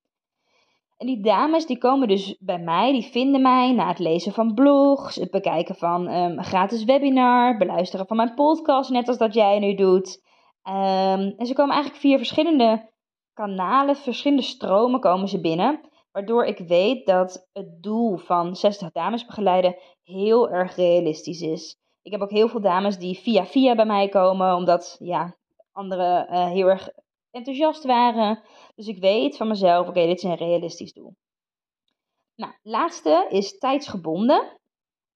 En 1.00 1.07
die 1.07 1.21
dames 1.21 1.66
die 1.66 1.78
komen 1.78 2.09
dus 2.09 2.37
bij 2.38 2.59
mij, 2.59 2.92
die 2.92 3.02
vinden 3.02 3.42
mij 3.42 3.73
na 3.73 3.88
het 3.88 3.99
lezen 3.99 4.33
van 4.33 4.54
blogs, 4.54 5.16
het 5.16 5.30
bekijken 5.30 5.75
van 5.75 6.09
um, 6.09 6.38
een 6.38 6.45
gratis 6.45 6.85
webinar, 6.85 7.57
beluisteren 7.57 8.07
van 8.07 8.16
mijn 8.16 8.35
podcast, 8.35 8.90
net 8.90 9.09
als 9.09 9.19
dat 9.19 9.35
jij 9.35 9.59
nu 9.59 9.75
doet. 9.75 10.23
Um, 10.69 11.35
en 11.37 11.47
ze 11.47 11.52
komen 11.54 11.75
eigenlijk 11.75 12.02
via 12.02 12.16
verschillende 12.16 12.90
kanalen, 13.33 13.97
verschillende 13.97 14.42
stromen 14.42 15.00
komen 15.00 15.28
ze 15.28 15.40
binnen. 15.40 15.80
Waardoor 16.12 16.45
ik 16.45 16.59
weet 16.59 17.07
dat 17.07 17.49
het 17.52 17.83
doel 17.83 18.16
van 18.16 18.57
60 18.57 18.90
dames 18.90 19.26
begeleiden 19.26 19.76
heel 20.02 20.50
erg 20.50 20.76
realistisch 20.76 21.40
is. 21.40 21.76
Ik 22.02 22.12
heb 22.12 22.21
ook 22.21 22.30
heel 22.30 22.49
veel 22.49 22.61
dames 22.61 22.99
die 22.99 23.19
via 23.19 23.45
via 23.45 23.75
bij 23.75 23.87
mij 23.87 24.09
komen, 24.09 24.54
omdat 24.54 24.97
ja, 24.99 25.37
anderen 25.73 26.26
uh, 26.30 26.47
heel 26.47 26.66
erg 26.66 26.88
enthousiast 27.31 27.85
waren. 27.85 28.43
Dus 28.75 28.87
ik 28.87 28.99
weet 28.99 29.37
van 29.37 29.49
mezelf, 29.49 29.89
oké, 29.89 30.07
dit 30.07 30.17
is 30.17 30.23
een 30.23 30.35
realistisch 30.35 30.93
doel. 30.93 31.15
Nou, 32.35 32.53
laatste 32.63 33.27
is 33.29 33.59
tijdsgebonden. 33.59 34.59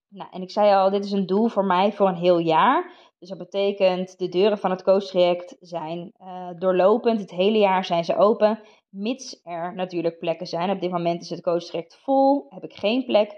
Nou, 0.08 0.30
en 0.30 0.42
ik 0.42 0.50
zei 0.50 0.74
al, 0.74 0.90
dit 0.90 1.04
is 1.04 1.12
een 1.12 1.26
doel 1.26 1.48
voor 1.48 1.64
mij 1.64 1.92
voor 1.92 2.08
een 2.08 2.16
heel 2.16 2.38
jaar. 2.38 2.92
Dus 3.18 3.28
dat 3.28 3.38
betekent, 3.38 4.18
de 4.18 4.28
deuren 4.28 4.58
van 4.58 4.70
het 4.70 4.82
coachtraject 4.82 5.56
zijn 5.60 6.12
uh, 6.18 6.50
doorlopend. 6.58 7.20
Het 7.20 7.30
hele 7.30 7.58
jaar 7.58 7.84
zijn 7.84 8.04
ze 8.04 8.16
open, 8.16 8.60
mits 8.88 9.40
er 9.42 9.74
natuurlijk 9.74 10.18
plekken 10.18 10.46
zijn. 10.46 10.70
Op 10.70 10.80
dit 10.80 10.90
moment 10.90 11.22
is 11.22 11.30
het 11.30 11.42
coachtraject 11.42 11.96
vol, 12.02 12.46
heb 12.48 12.64
ik 12.64 12.72
geen 12.72 13.04
plek. 13.04 13.30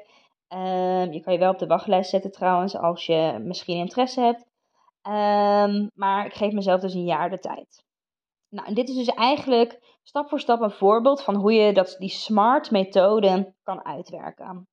Um, 0.48 1.12
je 1.12 1.20
kan 1.20 1.32
je 1.32 1.38
wel 1.38 1.52
op 1.52 1.58
de 1.58 1.66
wachtlijst 1.66 2.10
zetten 2.10 2.30
trouwens, 2.30 2.76
als 2.76 3.06
je 3.06 3.38
misschien 3.42 3.76
interesse 3.76 4.20
hebt. 4.20 4.46
Um, 5.02 5.90
maar 5.94 6.26
ik 6.26 6.34
geef 6.34 6.52
mezelf 6.52 6.80
dus 6.80 6.94
een 6.94 7.04
jaar 7.04 7.30
de 7.30 7.38
tijd. 7.38 7.84
Nou, 8.48 8.74
dit 8.74 8.88
is 8.88 8.94
dus 8.94 9.08
eigenlijk 9.08 9.98
stap 10.02 10.28
voor 10.28 10.40
stap 10.40 10.60
een 10.60 10.70
voorbeeld 10.70 11.22
van 11.22 11.34
hoe 11.34 11.52
je 11.52 11.72
dat, 11.72 11.96
die 11.98 12.08
SMART 12.08 12.70
methode 12.70 13.54
kan 13.62 13.84
uitwerken. 13.84 14.68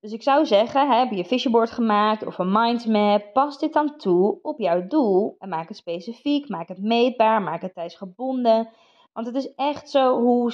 Dus 0.00 0.12
ik 0.12 0.22
zou 0.22 0.46
zeggen, 0.46 0.98
heb 0.98 1.10
je 1.10 1.16
een 1.16 1.24
visionboard 1.24 1.70
gemaakt 1.70 2.26
of 2.26 2.38
een 2.38 2.52
mindmap, 2.52 3.32
pas 3.32 3.58
dit 3.58 3.72
dan 3.72 3.96
toe 3.96 4.38
op 4.42 4.58
jouw 4.58 4.86
doel 4.86 5.34
en 5.38 5.48
maak 5.48 5.68
het 5.68 5.76
specifiek, 5.76 6.48
maak 6.48 6.68
het 6.68 6.82
meetbaar, 6.82 7.42
maak 7.42 7.62
het 7.62 7.74
tijdsgebonden. 7.74 8.70
Want 9.12 9.26
het 9.26 9.36
is 9.36 9.54
echt 9.54 9.90
zo, 9.90 10.20
hoe 10.20 10.50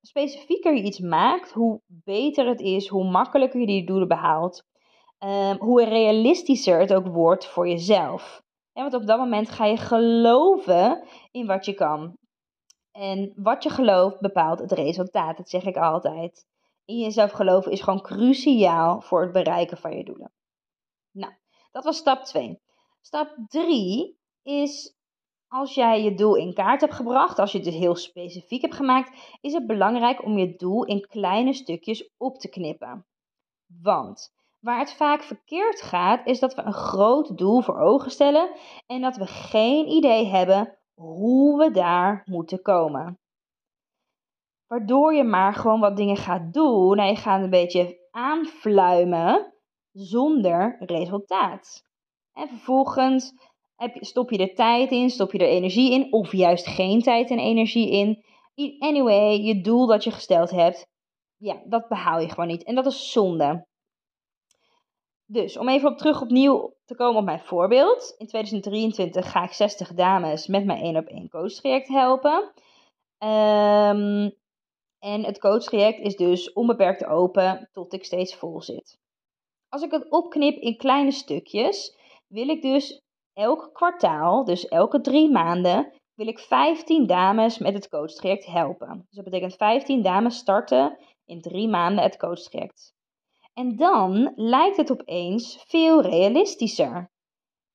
specifieker 0.00 0.74
je 0.74 0.82
iets 0.82 1.00
maakt, 1.00 1.52
hoe 1.52 1.80
beter 1.86 2.46
het 2.46 2.60
is, 2.60 2.88
hoe 2.88 3.10
makkelijker 3.10 3.60
je 3.60 3.66
die 3.66 3.86
doelen 3.86 4.08
behaalt. 4.08 4.64
Um, 5.18 5.56
hoe 5.58 5.84
realistischer 5.84 6.80
het 6.80 6.94
ook 6.94 7.06
wordt 7.06 7.46
voor 7.46 7.68
jezelf. 7.68 8.42
Want 8.82 8.94
op 8.94 9.06
dat 9.06 9.18
moment 9.18 9.50
ga 9.50 9.64
je 9.64 9.76
geloven 9.76 11.04
in 11.30 11.46
wat 11.46 11.64
je 11.64 11.74
kan. 11.74 12.16
En 12.92 13.32
wat 13.36 13.62
je 13.62 13.70
gelooft 13.70 14.20
bepaalt 14.20 14.58
het 14.58 14.72
resultaat. 14.72 15.36
Dat 15.36 15.48
zeg 15.48 15.64
ik 15.64 15.76
altijd. 15.76 16.46
In 16.84 16.98
jezelf 16.98 17.30
geloven 17.30 17.72
is 17.72 17.80
gewoon 17.80 18.02
cruciaal 18.02 19.00
voor 19.00 19.22
het 19.22 19.32
bereiken 19.32 19.76
van 19.76 19.96
je 19.96 20.04
doelen. 20.04 20.32
Nou, 21.10 21.32
dat 21.70 21.84
was 21.84 21.96
stap 21.96 22.24
2. 22.24 22.60
Stap 23.00 23.36
3 23.48 24.18
is 24.42 24.96
als 25.48 25.74
jij 25.74 26.02
je 26.02 26.14
doel 26.14 26.34
in 26.34 26.54
kaart 26.54 26.80
hebt 26.80 26.94
gebracht, 26.94 27.38
als 27.38 27.52
je 27.52 27.58
het 27.58 27.66
dus 27.66 27.76
heel 27.76 27.96
specifiek 27.96 28.60
hebt 28.60 28.74
gemaakt, 28.74 29.36
is 29.40 29.52
het 29.52 29.66
belangrijk 29.66 30.24
om 30.24 30.38
je 30.38 30.56
doel 30.56 30.84
in 30.84 31.06
kleine 31.06 31.52
stukjes 31.52 32.10
op 32.16 32.38
te 32.38 32.48
knippen. 32.48 33.06
Want 33.82 34.34
waar 34.66 34.78
het 34.78 34.92
vaak 34.92 35.22
verkeerd 35.22 35.82
gaat, 35.82 36.26
is 36.26 36.40
dat 36.40 36.54
we 36.54 36.62
een 36.62 36.72
groot 36.72 37.38
doel 37.38 37.60
voor 37.60 37.78
ogen 37.80 38.10
stellen 38.10 38.50
en 38.86 39.00
dat 39.00 39.16
we 39.16 39.26
geen 39.26 39.88
idee 39.88 40.26
hebben 40.26 40.78
hoe 40.94 41.58
we 41.58 41.70
daar 41.70 42.22
moeten 42.24 42.62
komen. 42.62 43.18
Waardoor 44.66 45.14
je 45.14 45.24
maar 45.24 45.54
gewoon 45.54 45.80
wat 45.80 45.96
dingen 45.96 46.16
gaat 46.16 46.52
doen 46.52 46.98
en 46.98 47.06
je 47.06 47.16
gaat 47.16 47.42
een 47.42 47.50
beetje 47.50 48.08
aanfluimen 48.10 49.54
zonder 49.92 50.76
resultaat. 50.80 51.82
En 52.32 52.48
vervolgens 52.48 53.32
stop 54.00 54.30
je 54.30 54.38
er 54.38 54.54
tijd 54.54 54.90
in, 54.90 55.10
stop 55.10 55.32
je 55.32 55.38
er 55.38 55.48
energie 55.48 55.92
in, 55.92 56.12
of 56.12 56.32
juist 56.32 56.66
geen 56.66 57.02
tijd 57.02 57.30
en 57.30 57.38
energie 57.38 57.90
in. 57.90 58.24
Anyway, 58.78 59.40
je 59.40 59.60
doel 59.60 59.86
dat 59.86 60.04
je 60.04 60.10
gesteld 60.10 60.50
hebt, 60.50 60.86
ja, 61.36 61.62
dat 61.64 61.88
behaal 61.88 62.20
je 62.20 62.28
gewoon 62.28 62.46
niet. 62.46 62.64
En 62.64 62.74
dat 62.74 62.86
is 62.86 63.12
zonde. 63.12 63.66
Dus 65.26 65.56
om 65.56 65.68
even 65.68 65.90
op 65.90 65.98
terug 65.98 66.22
opnieuw 66.22 66.74
te 66.84 66.94
komen 66.94 67.18
op 67.18 67.24
mijn 67.24 67.40
voorbeeld. 67.40 68.14
In 68.18 68.26
2023 68.26 69.30
ga 69.30 69.42
ik 69.42 69.52
60 69.52 69.94
dames 69.94 70.46
met 70.46 70.64
mijn 70.64 70.82
1 70.82 70.96
op 70.96 71.06
1 71.06 71.28
coach 71.28 71.52
traject 71.52 71.88
helpen. 71.88 72.52
Um, 73.18 74.34
en 74.98 75.24
het 75.24 75.38
coachtraject 75.38 75.98
is 75.98 76.16
dus 76.16 76.52
onbeperkt 76.52 77.04
open 77.04 77.68
tot 77.72 77.92
ik 77.92 78.04
steeds 78.04 78.34
vol 78.34 78.62
zit. 78.62 78.98
Als 79.68 79.82
ik 79.82 79.90
het 79.90 80.10
opknip 80.10 80.56
in 80.56 80.76
kleine 80.76 81.12
stukjes, 81.12 81.96
wil 82.26 82.48
ik 82.48 82.62
dus 82.62 83.02
elk 83.32 83.70
kwartaal, 83.72 84.44
dus 84.44 84.68
elke 84.68 85.00
drie 85.00 85.30
maanden, 85.30 85.92
wil 86.14 86.26
ik 86.26 86.38
15 86.38 87.06
dames 87.06 87.58
met 87.58 87.74
het 87.74 87.88
coachtraject 87.88 88.46
helpen. 88.46 88.96
Dus 89.06 89.16
dat 89.16 89.24
betekent 89.24 89.56
15 89.56 90.02
dames 90.02 90.36
starten 90.36 90.98
in 91.24 91.40
drie 91.40 91.68
maanden 91.68 92.04
het 92.04 92.16
coachtraject. 92.16 92.95
En 93.58 93.76
dan 93.76 94.32
lijkt 94.34 94.76
het 94.76 94.90
opeens 94.90 95.64
veel 95.66 96.02
realistischer. 96.02 97.10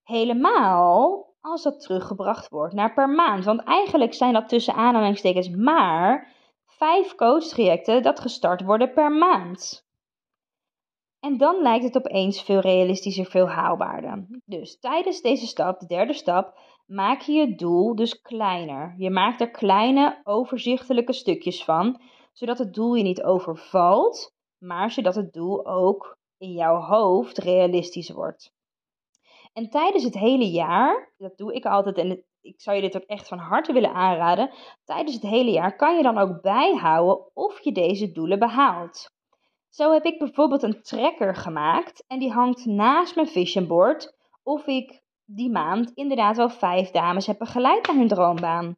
Helemaal 0.04 1.30
als 1.40 1.64
dat 1.64 1.82
teruggebracht 1.82 2.50
wordt 2.50 2.74
naar 2.74 2.94
per 2.94 3.10
maand. 3.10 3.46
Want 3.46 3.64
eigenlijk 3.64 4.14
zijn 4.14 4.34
dat 4.34 4.50
tussen 4.50 4.74
aanhalingstekens 4.74 5.50
maar 5.50 6.34
vijf 6.66 7.16
coachtrajecten 7.16 8.04
dat 8.04 8.20
gestart 8.20 8.62
worden 8.62 8.94
per 8.94 9.12
maand. 9.12 9.86
En 11.20 11.38
dan 11.38 11.62
lijkt 11.62 11.84
het 11.84 11.98
opeens 11.98 12.44
veel 12.44 12.60
realistischer, 12.60 13.26
veel 13.26 13.50
haalbaarder. 13.50 14.26
Dus 14.46 14.80
tijdens 14.80 15.22
deze 15.22 15.48
stap, 15.48 15.80
de 15.80 15.86
derde 15.86 16.14
stap, 16.14 16.60
maak 16.86 17.22
je 17.22 17.34
je 17.34 17.56
doel 17.56 17.96
dus 17.96 18.22
kleiner. 18.22 18.94
Je 18.98 19.10
maakt 19.10 19.42
er 19.42 19.52
kleine, 19.52 20.22
overzichtelijke 20.24 21.14
stukjes 21.14 21.64
van, 21.64 22.02
zodat 22.34 22.58
het 22.58 22.74
doel 22.74 22.94
je 22.94 23.04
niet 23.04 23.24
overvalt, 23.24 24.40
maar 24.62 24.92
zodat 24.92 25.16
het 25.16 25.34
doel 25.34 25.66
ook 25.66 26.18
in 26.38 26.52
jouw 26.52 26.80
hoofd 26.80 27.38
realistisch 27.38 28.10
wordt. 28.10 28.54
En 29.54 29.70
tijdens 29.70 30.04
het 30.04 30.14
hele 30.14 30.50
jaar, 30.50 31.14
dat 31.18 31.38
doe 31.38 31.54
ik 31.54 31.66
altijd 31.66 31.98
en 31.98 32.24
ik 32.42 32.62
zou 32.62 32.76
je 32.76 32.82
dit 32.82 32.96
ook 32.96 33.08
echt 33.08 33.28
van 33.28 33.38
harte 33.38 33.74
willen 33.74 33.94
aanraden. 33.94 34.52
Tijdens 34.84 35.14
het 35.14 35.24
hele 35.24 35.52
jaar 35.52 35.76
kan 35.76 35.98
je 35.98 36.04
dan 36.04 36.18
ook 36.18 36.42
bijhouden 36.42 37.36
of 37.36 37.64
je 37.64 37.72
deze 37.72 38.12
doelen 38.12 38.40
behaalt. 38.40 39.12
Zo 39.70 39.92
heb 39.92 40.06
ik 40.06 40.20
bijvoorbeeld 40.20 40.64
een 40.64 40.82
tracker 40.82 41.36
gemaakt 41.36 42.04
en 42.08 42.20
die 42.20 42.32
hangt 42.32 42.66
naast 42.66 43.16
mijn 43.16 43.28
vision 43.28 43.68
board 43.68 44.16
of 44.44 44.68
ik 44.68 45.02
die 45.26 45.50
maand 45.50 45.92
inderdaad 45.94 46.38
wel 46.38 46.50
vijf 46.50 46.92
dames 46.92 47.28
heb 47.28 47.38
begeleid 47.38 47.88
naar 47.88 47.96
hun 47.96 48.08
droombaan. 48.08 48.78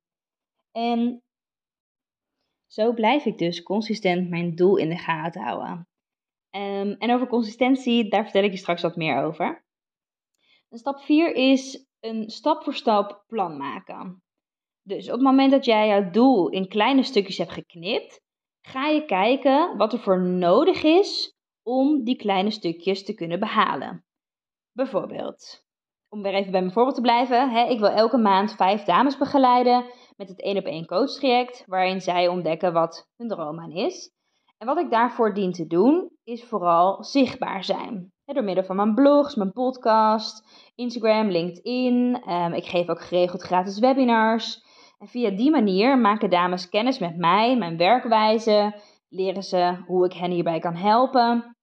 En 0.71 1.22
zo 2.73 2.93
blijf 2.93 3.25
ik 3.25 3.37
dus 3.37 3.63
consistent 3.63 4.29
mijn 4.29 4.55
doel 4.55 4.77
in 4.77 4.89
de 4.89 4.97
gaten 4.97 5.41
houden. 5.41 5.87
Um, 6.55 6.91
en 6.91 7.13
over 7.13 7.27
consistentie, 7.27 8.09
daar 8.09 8.23
vertel 8.23 8.43
ik 8.43 8.51
je 8.51 8.57
straks 8.57 8.81
wat 8.81 8.95
meer 8.95 9.23
over. 9.23 9.65
Stap 10.69 10.99
4 10.99 11.35
is 11.35 11.87
een 11.99 12.29
stap 12.29 12.63
voor 12.63 12.73
stap 12.73 13.23
plan 13.27 13.57
maken. 13.57 14.23
Dus 14.81 15.07
op 15.07 15.13
het 15.13 15.21
moment 15.21 15.51
dat 15.51 15.65
jij 15.65 15.87
jouw 15.87 16.09
doel 16.09 16.49
in 16.49 16.67
kleine 16.67 17.03
stukjes 17.03 17.37
hebt 17.37 17.51
geknipt, 17.51 18.21
ga 18.61 18.87
je 18.87 19.05
kijken 19.05 19.77
wat 19.77 19.93
er 19.93 19.99
voor 19.99 20.21
nodig 20.21 20.83
is 20.83 21.37
om 21.63 22.03
die 22.03 22.15
kleine 22.15 22.51
stukjes 22.51 23.05
te 23.05 23.13
kunnen 23.13 23.39
behalen. 23.39 24.05
Bijvoorbeeld, 24.71 25.65
om 26.09 26.21
weer 26.21 26.33
even 26.33 26.51
bij 26.51 26.61
mijn 26.61 26.73
voorbeeld 26.73 26.95
te 26.95 27.01
blijven, 27.01 27.51
hè, 27.51 27.63
ik 27.69 27.79
wil 27.79 27.89
elke 27.89 28.17
maand 28.17 28.55
vijf 28.55 28.83
dames 28.83 29.17
begeleiden 29.17 29.85
met 30.17 30.29
het 30.29 30.41
1 30.41 30.57
op 30.57 30.65
1 30.65 30.85
coach 30.85 31.11
traject, 31.11 31.63
waarin 31.67 32.01
zij 32.01 32.27
ontdekken 32.27 32.73
wat 32.73 33.07
hun 33.17 33.27
droombaan 33.27 33.71
is. 33.71 34.11
En 34.57 34.67
wat 34.67 34.77
ik 34.77 34.91
daarvoor 34.91 35.33
dien 35.33 35.51
te 35.51 35.67
doen, 35.67 36.09
is 36.23 36.43
vooral 36.43 37.03
zichtbaar 37.03 37.63
zijn. 37.63 38.11
Door 38.25 38.43
middel 38.43 38.63
van 38.63 38.75
mijn 38.75 38.93
blogs, 38.93 39.35
mijn 39.35 39.51
podcast, 39.51 40.47
Instagram, 40.75 41.29
LinkedIn. 41.29 42.21
Ehm, 42.25 42.53
ik 42.53 42.65
geef 42.65 42.89
ook 42.89 43.01
geregeld 43.01 43.41
gratis 43.41 43.79
webinars. 43.79 44.61
En 44.97 45.07
via 45.07 45.29
die 45.29 45.51
manier 45.51 45.97
maken 45.97 46.29
dames 46.29 46.69
kennis 46.69 46.99
met 46.99 47.17
mij, 47.17 47.57
mijn 47.57 47.77
werkwijze, 47.77 48.81
leren 49.09 49.43
ze 49.43 49.83
hoe 49.85 50.05
ik 50.05 50.13
hen 50.13 50.31
hierbij 50.31 50.59
kan 50.59 50.75
helpen. 50.75 51.55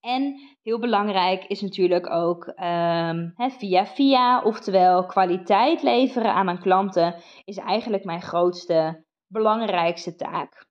En 0.00 0.40
heel 0.62 0.78
belangrijk 0.78 1.44
is 1.44 1.60
natuurlijk 1.60 2.10
ook 2.10 2.46
um, 2.46 3.34
via 3.36 3.86
via, 3.86 4.42
oftewel 4.42 5.06
kwaliteit 5.06 5.82
leveren 5.82 6.34
aan 6.34 6.44
mijn 6.44 6.60
klanten, 6.60 7.14
is 7.44 7.56
eigenlijk 7.56 8.04
mijn 8.04 8.22
grootste, 8.22 9.04
belangrijkste 9.26 10.14
taak. 10.14 10.66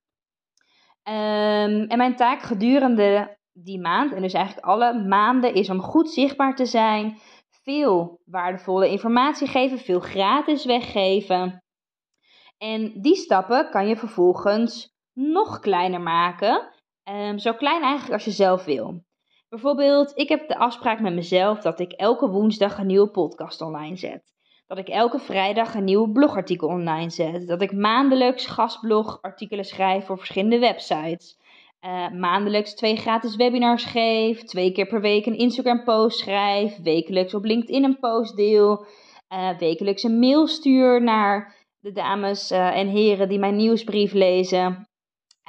Um, 1.03 1.87
en 1.87 1.97
mijn 1.97 2.15
taak 2.15 2.41
gedurende 2.41 3.37
die 3.53 3.79
maand, 3.79 4.13
en 4.13 4.21
dus 4.21 4.33
eigenlijk 4.33 4.65
alle 4.65 4.93
maanden, 4.93 5.53
is 5.53 5.69
om 5.69 5.81
goed 5.81 6.09
zichtbaar 6.09 6.55
te 6.55 6.65
zijn, 6.65 7.17
veel 7.63 8.21
waardevolle 8.25 8.89
informatie 8.89 9.47
geven, 9.47 9.77
veel 9.77 9.99
gratis 9.99 10.65
weggeven. 10.65 11.63
En 12.57 13.01
die 13.01 13.15
stappen 13.15 13.69
kan 13.69 13.87
je 13.87 13.97
vervolgens 13.97 14.93
nog 15.13 15.59
kleiner 15.59 16.01
maken. 16.01 16.71
Um, 17.09 17.39
zo 17.39 17.53
klein 17.53 17.81
eigenlijk 17.81 18.13
als 18.13 18.25
je 18.25 18.31
zelf 18.31 18.65
wil. 18.65 19.07
Bijvoorbeeld, 19.49 20.11
ik 20.15 20.29
heb 20.29 20.47
de 20.47 20.57
afspraak 20.57 20.99
met 20.99 21.13
mezelf 21.13 21.59
dat 21.59 21.79
ik 21.79 21.91
elke 21.91 22.29
woensdag 22.29 22.77
een 22.77 22.85
nieuwe 22.85 23.09
podcast 23.09 23.61
online 23.61 23.95
zet. 23.95 24.33
Dat 24.67 24.77
ik 24.77 24.87
elke 24.87 25.19
vrijdag 25.19 25.75
een 25.75 25.83
nieuw 25.83 26.11
blogartikel 26.11 26.67
online 26.67 27.09
zet. 27.09 27.47
Dat 27.47 27.61
ik 27.61 27.71
maandelijks 27.71 28.45
gastblogartikelen 28.45 29.65
schrijf 29.65 30.05
voor 30.05 30.17
verschillende 30.17 30.59
websites. 30.59 31.39
Uh, 31.85 32.11
maandelijks 32.11 32.75
twee 32.75 32.95
gratis 32.95 33.35
webinars 33.35 33.85
geef. 33.85 34.43
Twee 34.43 34.71
keer 34.71 34.87
per 34.87 35.01
week 35.01 35.25
een 35.25 35.37
Instagram 35.37 35.83
post 35.83 36.19
schrijf. 36.19 36.77
Wekelijks 36.81 37.33
op 37.33 37.43
LinkedIn 37.43 37.83
een 37.83 37.99
post 37.99 38.35
deel. 38.35 38.85
Uh, 39.33 39.57
wekelijks 39.57 40.03
een 40.03 40.19
mail 40.19 40.47
stuur 40.47 41.03
naar 41.03 41.55
de 41.79 41.91
dames 41.91 42.51
uh, 42.51 42.77
en 42.77 42.87
heren 42.87 43.29
die 43.29 43.39
mijn 43.39 43.55
nieuwsbrief 43.55 44.13
lezen. 44.13 44.65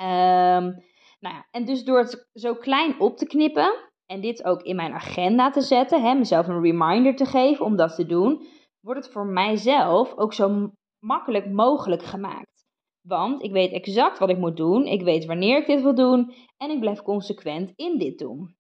Um, 0.01 0.89
nou 1.21 1.35
ja, 1.35 1.47
en 1.51 1.65
dus 1.65 1.85
door 1.85 1.99
het 1.99 2.29
zo 2.33 2.55
klein 2.55 3.01
op 3.01 3.17
te 3.17 3.27
knippen 3.27 3.90
en 4.11 4.21
dit 4.21 4.45
ook 4.45 4.63
in 4.63 4.77
mijn 4.77 4.93
agenda 4.93 5.51
te 5.51 5.61
zetten, 5.61 6.03
hè, 6.03 6.15
mezelf 6.15 6.49
een 6.49 6.63
reminder 6.63 7.17
te 7.17 7.25
geven 7.25 7.65
om 7.65 7.77
dat 7.77 7.95
te 7.95 8.07
doen, 8.07 8.47
wordt 8.81 9.05
het 9.05 9.13
voor 9.13 9.27
mijzelf 9.27 10.17
ook 10.17 10.33
zo 10.33 10.71
makkelijk 10.99 11.51
mogelijk 11.51 12.03
gemaakt. 12.03 12.67
Want 13.07 13.43
ik 13.43 13.53
weet 13.53 13.73
exact 13.73 14.19
wat 14.19 14.29
ik 14.29 14.39
moet 14.39 14.57
doen, 14.57 14.87
ik 14.87 15.03
weet 15.03 15.25
wanneer 15.25 15.59
ik 15.59 15.67
dit 15.67 15.83
wil 15.83 15.95
doen 15.95 16.35
en 16.57 16.71
ik 16.71 16.81
blijf 16.81 17.03
consequent 17.03 17.73
in 17.77 17.99
dit 17.99 18.19
doen. 18.19 18.57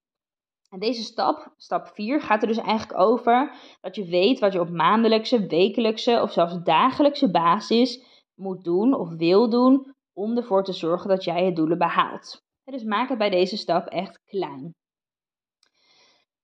En 0.69 0.79
deze 0.79 1.03
stap, 1.03 1.53
stap 1.57 1.87
4, 1.87 2.21
gaat 2.21 2.43
er 2.43 2.49
dus 2.49 2.59
eigenlijk 2.59 3.01
over 3.01 3.55
dat 3.81 3.97
je 3.97 4.05
weet 4.05 4.39
wat 4.39 4.53
je 4.53 4.61
op 4.61 4.71
maandelijkse, 4.71 5.47
wekelijkse 5.47 6.23
of 6.23 6.33
zelfs 6.33 6.63
dagelijkse 6.63 7.31
basis 7.31 8.05
moet 8.35 8.65
doen 8.65 8.95
of 8.95 9.15
wil 9.17 9.51
doen 9.51 9.95
om 10.13 10.37
ervoor 10.37 10.65
te 10.65 10.73
zorgen 10.73 11.09
dat 11.09 11.25
jij 11.25 11.45
je 11.45 11.53
doelen 11.53 11.79
behaalt. 11.79 12.43
Dus 12.65 12.85
maak 12.85 13.09
het 13.09 13.19
bij 13.19 13.31
deze 13.31 13.57
stap 13.57 13.87
echt 13.87 14.21
klein. 14.25 14.75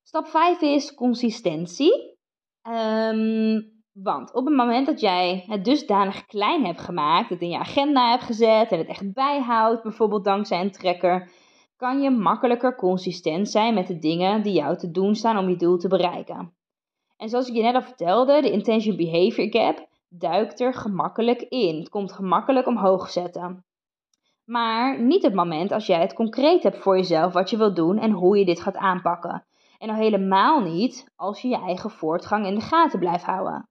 Stap 0.07 0.27
5 0.27 0.61
is 0.61 0.93
consistentie. 0.93 2.17
Um, 2.69 3.83
want 3.91 4.33
op 4.33 4.45
het 4.45 4.55
moment 4.55 4.85
dat 4.85 4.99
jij 4.99 5.43
het 5.47 5.65
dusdanig 5.65 6.25
klein 6.25 6.65
hebt 6.65 6.81
gemaakt, 6.81 7.29
het 7.29 7.41
in 7.41 7.49
je 7.49 7.57
agenda 7.57 8.09
hebt 8.09 8.23
gezet 8.23 8.71
en 8.71 8.77
het 8.77 8.87
echt 8.87 9.13
bijhoudt, 9.13 9.83
bijvoorbeeld 9.83 10.23
dankzij 10.23 10.61
een 10.61 10.71
tracker, 10.71 11.31
kan 11.75 12.01
je 12.01 12.09
makkelijker 12.09 12.75
consistent 12.75 13.49
zijn 13.49 13.73
met 13.73 13.87
de 13.87 13.99
dingen 13.99 14.43
die 14.43 14.53
jou 14.53 14.77
te 14.77 14.91
doen 14.91 15.15
staan 15.15 15.37
om 15.37 15.49
je 15.49 15.55
doel 15.55 15.77
te 15.77 15.87
bereiken. 15.87 16.53
En 17.17 17.29
zoals 17.29 17.47
ik 17.47 17.55
je 17.55 17.61
net 17.61 17.75
al 17.75 17.81
vertelde, 17.81 18.41
de 18.41 18.51
Intention 18.51 18.95
Behavior 18.95 19.49
Gap 19.49 19.87
duikt 20.09 20.59
er 20.59 20.73
gemakkelijk 20.73 21.41
in. 21.41 21.79
Het 21.79 21.89
komt 21.89 22.11
gemakkelijk 22.11 22.67
omhoog 22.67 23.09
zetten. 23.09 23.65
Maar 24.45 25.01
niet 25.01 25.23
het 25.23 25.33
moment 25.33 25.71
als 25.71 25.85
jij 25.85 26.01
het 26.01 26.13
concreet 26.13 26.63
hebt 26.63 26.77
voor 26.77 26.97
jezelf 26.97 27.33
wat 27.33 27.49
je 27.49 27.57
wilt 27.57 27.75
doen 27.75 27.97
en 27.97 28.11
hoe 28.11 28.37
je 28.37 28.45
dit 28.45 28.61
gaat 28.61 28.77
aanpakken. 28.77 29.45
En 29.77 29.89
al 29.89 29.95
helemaal 29.95 30.61
niet 30.61 31.11
als 31.15 31.41
je 31.41 31.47
je 31.47 31.61
eigen 31.61 31.89
voortgang 31.89 32.45
in 32.45 32.55
de 32.55 32.61
gaten 32.61 32.99
blijft 32.99 33.23
houden. 33.23 33.69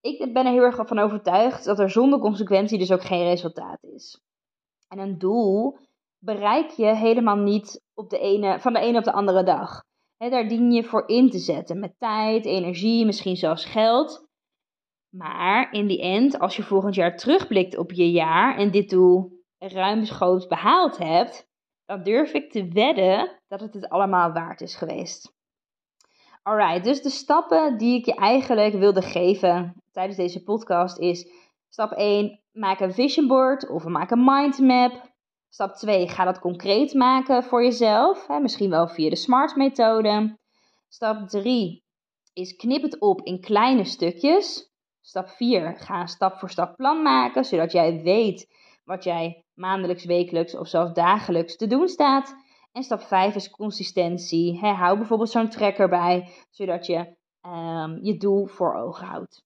Ik 0.00 0.32
ben 0.32 0.46
er 0.46 0.52
heel 0.52 0.62
erg 0.62 0.86
van 0.86 0.98
overtuigd 0.98 1.64
dat 1.64 1.78
er 1.78 1.90
zonder 1.90 2.18
consequentie 2.18 2.78
dus 2.78 2.92
ook 2.92 3.02
geen 3.02 3.24
resultaat 3.24 3.82
is. 3.82 4.20
En 4.88 4.98
een 4.98 5.18
doel 5.18 5.78
bereik 6.18 6.70
je 6.70 6.94
helemaal 6.94 7.36
niet 7.36 7.82
op 7.94 8.10
de 8.10 8.18
ene, 8.18 8.60
van 8.60 8.72
de 8.72 8.78
ene 8.78 8.98
op 8.98 9.04
de 9.04 9.12
andere 9.12 9.42
dag. 9.42 9.82
daar 10.16 10.48
dien 10.48 10.72
je 10.72 10.84
voor 10.84 11.08
in 11.08 11.30
te 11.30 11.38
zetten 11.38 11.80
met 11.80 11.94
tijd, 11.98 12.44
energie, 12.44 13.06
misschien 13.06 13.36
zelfs 13.36 13.64
geld. 13.64 14.26
Maar 15.16 15.72
in 15.72 15.86
die 15.86 16.00
end, 16.00 16.38
als 16.38 16.56
je 16.56 16.62
volgend 16.62 16.94
jaar 16.94 17.16
terugblikt 17.16 17.76
op 17.76 17.92
je 17.92 18.10
jaar 18.10 18.56
en 18.56 18.70
dit 18.70 18.90
doel 18.90 19.42
ruimschoots 19.58 20.46
behaald 20.46 20.98
hebt, 20.98 21.46
dan 21.84 22.02
durf 22.02 22.32
ik 22.32 22.50
te 22.50 22.68
wedden 22.68 23.41
dat 23.52 23.60
het 23.60 23.74
het 23.74 23.88
allemaal 23.88 24.32
waard 24.32 24.60
is 24.60 24.74
geweest. 24.74 25.34
Alright, 26.42 26.84
dus 26.84 27.02
de 27.02 27.10
stappen 27.10 27.78
die 27.78 27.98
ik 27.98 28.04
je 28.04 28.14
eigenlijk 28.14 28.74
wilde 28.74 29.02
geven 29.02 29.82
tijdens 29.90 30.16
deze 30.16 30.42
podcast 30.42 30.98
is: 30.98 31.28
stap 31.68 31.92
1, 31.92 32.40
maak 32.52 32.80
een 32.80 32.92
vision 32.92 33.26
board 33.26 33.68
of 33.68 33.84
maak 33.84 34.10
een 34.10 34.24
mindmap. 34.24 35.10
Stap 35.48 35.74
2, 35.74 36.08
ga 36.08 36.24
dat 36.24 36.38
concreet 36.38 36.94
maken 36.94 37.44
voor 37.44 37.62
jezelf, 37.62 38.26
hè, 38.26 38.40
misschien 38.40 38.70
wel 38.70 38.88
via 38.88 39.10
de 39.10 39.16
SMART 39.16 39.56
methode. 39.56 40.38
Stap 40.88 41.28
3 41.28 41.84
is 42.32 42.56
knip 42.56 42.82
het 42.82 43.00
op 43.00 43.20
in 43.22 43.40
kleine 43.40 43.84
stukjes. 43.84 44.72
Stap 45.00 45.28
4, 45.28 45.76
ga 45.78 46.00
een 46.00 46.08
stap 46.08 46.38
voor 46.38 46.50
stap 46.50 46.76
plan 46.76 47.02
maken, 47.02 47.44
zodat 47.44 47.72
jij 47.72 48.02
weet 48.02 48.46
wat 48.84 49.04
jij 49.04 49.44
maandelijks, 49.54 50.04
wekelijks 50.04 50.56
of 50.56 50.68
zelfs 50.68 50.92
dagelijks 50.92 51.56
te 51.56 51.66
doen 51.66 51.88
staat. 51.88 52.41
En 52.72 52.82
stap 52.82 53.00
5 53.00 53.34
is 53.34 53.50
consistentie. 53.50 54.58
He, 54.58 54.72
hou 54.72 54.96
bijvoorbeeld 54.96 55.30
zo'n 55.30 55.48
tracker 55.48 55.88
bij, 55.88 56.28
zodat 56.50 56.86
je 56.86 57.16
um, 57.46 57.98
je 58.02 58.16
doel 58.16 58.46
voor 58.46 58.74
ogen 58.74 59.06
houdt. 59.06 59.44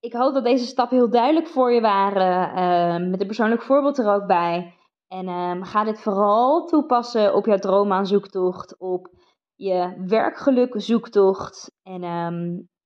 Ik 0.00 0.12
hoop 0.12 0.34
dat 0.34 0.44
deze 0.44 0.66
stappen 0.66 0.96
heel 0.96 1.10
duidelijk 1.10 1.48
voor 1.48 1.72
je 1.72 1.80
waren, 1.80 2.62
um, 2.62 3.10
met 3.10 3.20
een 3.20 3.26
persoonlijk 3.26 3.62
voorbeeld 3.62 3.98
er 3.98 4.14
ook 4.14 4.26
bij. 4.26 4.74
En 5.08 5.28
um, 5.28 5.62
ga 5.64 5.84
dit 5.84 6.00
vooral 6.00 6.66
toepassen 6.66 7.34
op 7.34 7.46
jouw 7.46 7.58
droomaanzoektocht, 7.58 8.78
op 8.78 9.10
je 9.54 10.04
werkgeluk 10.06 10.74
zoektocht. 10.76 11.72
En 11.82 12.02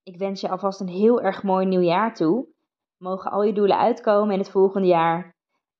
ik 0.03 0.19
wens 0.19 0.41
je 0.41 0.49
alvast 0.49 0.81
een 0.81 0.89
heel 0.89 1.21
erg 1.21 1.43
mooi 1.43 1.67
nieuwjaar 1.67 2.15
toe. 2.15 2.47
Mogen 2.97 3.31
al 3.31 3.43
je 3.43 3.53
doelen 3.53 3.79
uitkomen 3.79 4.33
in 4.33 4.39
het 4.39 4.51
volgende 4.51 4.87
jaar. 4.87 5.36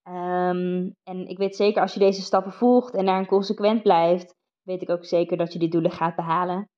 Um, 0.09 0.95
en 1.03 1.27
ik 1.27 1.39
weet 1.39 1.57
zeker 1.57 1.83
als 1.83 1.95
je 1.95 2.01
deze 2.01 2.23
stappen 2.23 2.53
volgt 2.53 2.95
en 2.95 3.07
daarin 3.07 3.27
consequent 3.27 3.83
blijft, 3.83 4.35
weet 4.63 4.83
ik 4.83 4.91
ook 4.91 5.05
zeker 5.05 5.37
dat 5.37 5.53
je 5.53 5.59
die 5.59 5.69
doelen 5.69 5.91
gaat 5.91 6.17
behalen. 6.17 6.69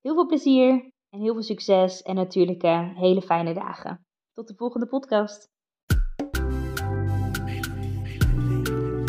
Heel 0.00 0.14
veel 0.14 0.26
plezier 0.26 0.70
en 1.08 1.20
heel 1.20 1.32
veel 1.32 1.42
succes 1.42 2.02
en 2.02 2.14
natuurlijk 2.14 2.62
uh, 2.62 2.96
hele 2.96 3.22
fijne 3.22 3.54
dagen. 3.54 4.06
Tot 4.32 4.48
de 4.48 4.54
volgende 4.54 4.86
podcast. 4.86 5.48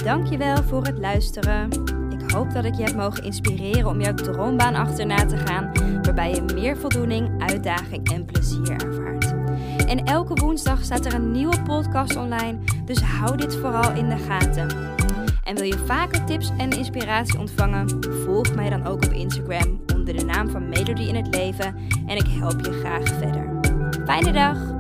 Dankjewel 0.04 0.64
voor 0.64 0.84
het 0.84 0.98
luisteren. 0.98 1.70
Ik 2.10 2.32
hoop 2.32 2.52
dat 2.52 2.66
ik 2.66 2.76
je 2.76 2.84
heb 2.84 2.96
mogen 2.96 3.24
inspireren 3.24 3.90
om 3.90 4.02
jouw 4.02 4.14
droombaan 4.14 4.76
achterna 4.76 5.26
te 5.26 5.38
gaan, 5.38 5.72
waarbij 6.02 6.32
je 6.32 6.42
meer 6.42 6.78
voldoening, 6.78 7.42
uitdaging 7.42 8.12
en 8.12 8.26
plezier 8.26 8.72
ervaart. 8.72 9.36
En 9.88 10.06
elke 10.06 10.34
woensdag 10.34 10.84
staat 10.84 11.06
er 11.06 11.14
een 11.14 11.32
nieuwe 11.32 11.62
podcast 11.62 12.16
online, 12.16 12.57
dus 12.88 13.02
hou 13.02 13.38
dit 13.38 13.56
vooral 13.56 13.94
in 13.94 14.10
de 14.10 14.18
gaten. 14.18 14.96
En 15.44 15.56
wil 15.56 15.64
je 15.64 15.84
vaker 15.86 16.26
tips 16.26 16.52
en 16.58 16.70
inspiratie 16.70 17.40
ontvangen? 17.40 18.04
Volg 18.26 18.56
mij 18.56 18.70
dan 18.70 18.86
ook 18.86 19.06
op 19.06 19.12
Instagram 19.12 19.82
onder 19.96 20.18
de 20.18 20.26
naam 20.26 20.50
van 20.50 20.70
Melody 20.70 21.02
in 21.02 21.16
het 21.16 21.36
Leven 21.36 21.76
en 22.08 22.18
ik 22.18 22.28
help 22.28 22.66
je 22.66 22.72
graag 22.72 23.08
verder. 23.08 23.60
Fijne 24.06 24.32
dag! 24.32 24.77